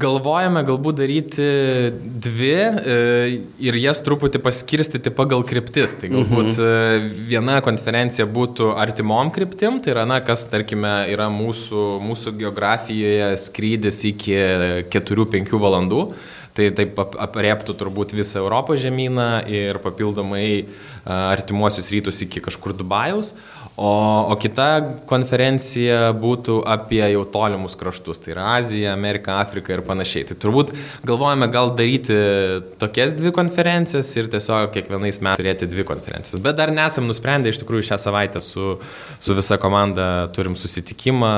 Galvojame 0.00 0.62
galbūt 0.68 1.00
daryti 1.00 1.48
dvi 2.22 2.54
e, 2.54 2.98
ir 3.66 3.78
jas 3.82 4.02
truputį 4.06 4.42
paskirstyti 4.44 5.10
pagal 5.14 5.42
kryptis. 5.48 5.96
Tai 5.98 6.12
galbūt 6.14 6.52
mhm. 6.54 7.12
viena 7.30 7.58
konferencija 7.66 8.28
būtų 8.30 8.72
artimom 8.78 9.32
kryptim, 9.34 9.82
tai 9.82 9.96
yra, 9.96 10.06
na, 10.08 10.20
kas, 10.24 10.46
tarkime, 10.52 10.92
yra 11.10 11.26
mūsų, 11.34 11.86
mūsų 12.06 12.36
geografijoje 12.44 13.32
skrydis 13.42 14.04
iki 14.12 14.36
4-5 14.94 15.58
valandų. 15.58 16.04
Tai 16.50 16.66
taip 16.74 16.98
apriektų 16.98 17.76
turbūt 17.78 18.10
visą 18.18 18.40
Europos 18.42 18.80
žemyną 18.82 19.28
ir 19.48 19.78
papildomai 19.82 20.66
artimuosius 21.06 21.92
rytus 21.94 22.18
iki 22.26 22.42
kažkur 22.42 22.74
Dubajaus. 22.76 23.32
O, 23.80 23.90
o 24.28 24.34
kita 24.36 24.66
konferencija 25.08 26.10
būtų 26.12 26.58
apie 26.68 27.00
jau 27.00 27.22
tolimus 27.32 27.72
kraštus, 27.80 28.18
tai 28.20 28.34
yra 28.34 28.50
Azija, 28.58 28.90
Amerika, 28.92 29.38
Afrika 29.40 29.72
ir 29.72 29.80
panašiai. 29.86 30.26
Tai 30.28 30.36
turbūt 30.42 30.74
galvojame 31.08 31.48
gal 31.48 31.72
daryti 31.78 32.18
tokias 32.82 33.14
dvi 33.16 33.32
konferencijas 33.32 34.10
ir 34.20 34.28
tiesiog 34.34 34.74
kiekvienais 34.74 35.22
metais 35.24 35.40
turėti 35.40 35.70
dvi 35.72 35.86
konferencijas. 35.88 36.44
Bet 36.44 36.58
dar 36.60 36.74
nesam 36.76 37.08
nusprendę, 37.08 37.54
iš 37.54 37.62
tikrųjų 37.62 37.88
šią 37.88 38.00
savaitę 38.04 38.44
su, 38.44 38.74
su 39.16 39.38
visa 39.38 39.56
komanda 39.62 40.10
turim 40.36 40.60
susitikimą 40.60 41.32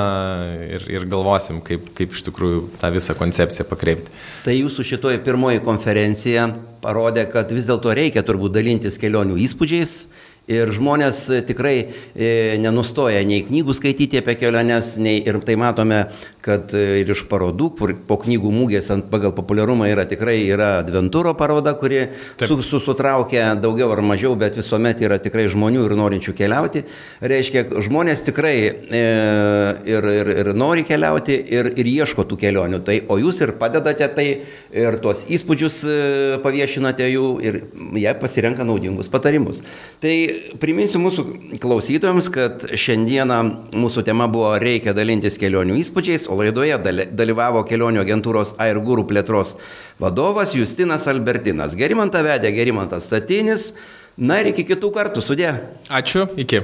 ir, 0.66 0.90
ir 0.98 1.06
galvosim, 1.14 1.62
kaip, 1.62 1.92
kaip 1.94 2.18
iš 2.18 2.26
tikrųjų 2.26 2.66
tą 2.82 2.90
visą 2.98 3.14
koncepciją 3.22 3.70
pakreipti. 3.70 4.10
Tai 4.42 4.58
jūsų 4.58 4.90
šitoji 4.90 5.22
pirmoji 5.22 5.62
konferencija 5.62 6.50
parodė, 6.82 7.28
kad 7.30 7.52
vis 7.54 7.68
dėlto 7.70 7.94
reikia 7.96 8.24
turbūt 8.26 8.54
dalintis 8.58 8.98
kelionių 9.00 9.38
įspūdžiais 9.46 9.96
Ir 10.50 10.72
žmonės 10.74 11.20
tikrai 11.46 11.76
e, 12.18 12.58
nenustoja 12.58 13.20
nei 13.22 13.44
knygų 13.46 13.76
skaityti 13.78 14.18
apie 14.18 14.34
keliones, 14.40 14.96
nei 14.98 15.20
ir 15.22 15.36
tai 15.46 15.54
matome, 15.54 16.00
kad 16.42 16.72
e, 16.74 17.04
ir 17.04 17.12
iš 17.14 17.22
parodų, 17.30 17.68
kur 17.78 17.92
po 18.08 18.16
knygų 18.18 18.50
mūgės 18.50 18.90
ant 18.90 19.06
pagal 19.12 19.30
populiarumą 19.36 19.86
yra 19.92 20.02
tikrai 20.10 20.40
yra 20.48 20.72
Adventūro 20.80 21.36
paroda, 21.38 21.76
kuri 21.78 22.08
su, 22.42 22.56
su, 22.66 22.80
sutraukia 22.82 23.52
daugiau 23.54 23.92
ar 23.94 24.02
mažiau, 24.02 24.34
bet 24.40 24.58
visuomet 24.58 25.04
yra 25.06 25.20
tikrai 25.22 25.46
žmonių 25.52 25.84
ir 25.86 25.94
norinčių 26.00 26.34
keliauti. 26.34 26.82
Reiškia, 27.22 27.68
žmonės 27.86 28.26
tikrai 28.26 28.56
e, 28.66 29.04
ir, 29.94 30.10
ir, 30.16 30.32
ir 30.42 30.52
nori 30.58 30.82
keliauti 30.88 31.38
ir, 31.54 31.70
ir 31.78 31.92
ieško 31.92 32.26
tų 32.26 32.40
kelionių. 32.42 32.82
Tai, 32.82 32.98
o 33.06 33.20
jūs 33.22 33.38
ir 33.46 33.54
padedate 33.62 34.10
tai 34.18 34.26
ir 34.74 34.98
tuos 35.06 35.22
įspūdžius 35.30 35.80
e, 35.86 35.96
paviešinate 36.72 37.08
jų 37.12 37.26
ir 37.42 37.58
jie 37.98 38.12
pasirenka 38.20 38.64
naudingus 38.64 39.10
patarimus. 39.10 39.62
Tai 40.00 40.12
priminsiu 40.60 41.00
mūsų 41.02 41.58
klausytojams, 41.60 42.30
kad 42.32 42.64
šiandieną 42.72 43.40
mūsų 43.74 44.04
tema 44.04 44.28
buvo 44.28 44.56
reikia 44.58 44.94
dalintis 44.94 45.38
kelionių 45.38 45.76
įspūdžiais, 45.80 46.28
o 46.28 46.36
laidoje 46.36 46.78
dalyvavo 47.12 47.64
kelionių 47.64 48.02
agentūros 48.02 48.54
Airgūrų 48.58 49.06
plėtros 49.08 49.56
vadovas 50.00 50.54
Justinas 50.54 51.06
Albertinas. 51.06 51.76
Gerimantą 51.76 52.22
vedė 52.22 52.52
Gerimantas 52.52 53.06
Statinis. 53.06 53.72
Na 54.16 54.42
ir 54.42 54.50
iki 54.52 54.66
kitų 54.68 54.92
kartų, 54.92 55.22
sudė. 55.24 55.54
Ačiū, 55.88 56.26
iki. 56.36 56.60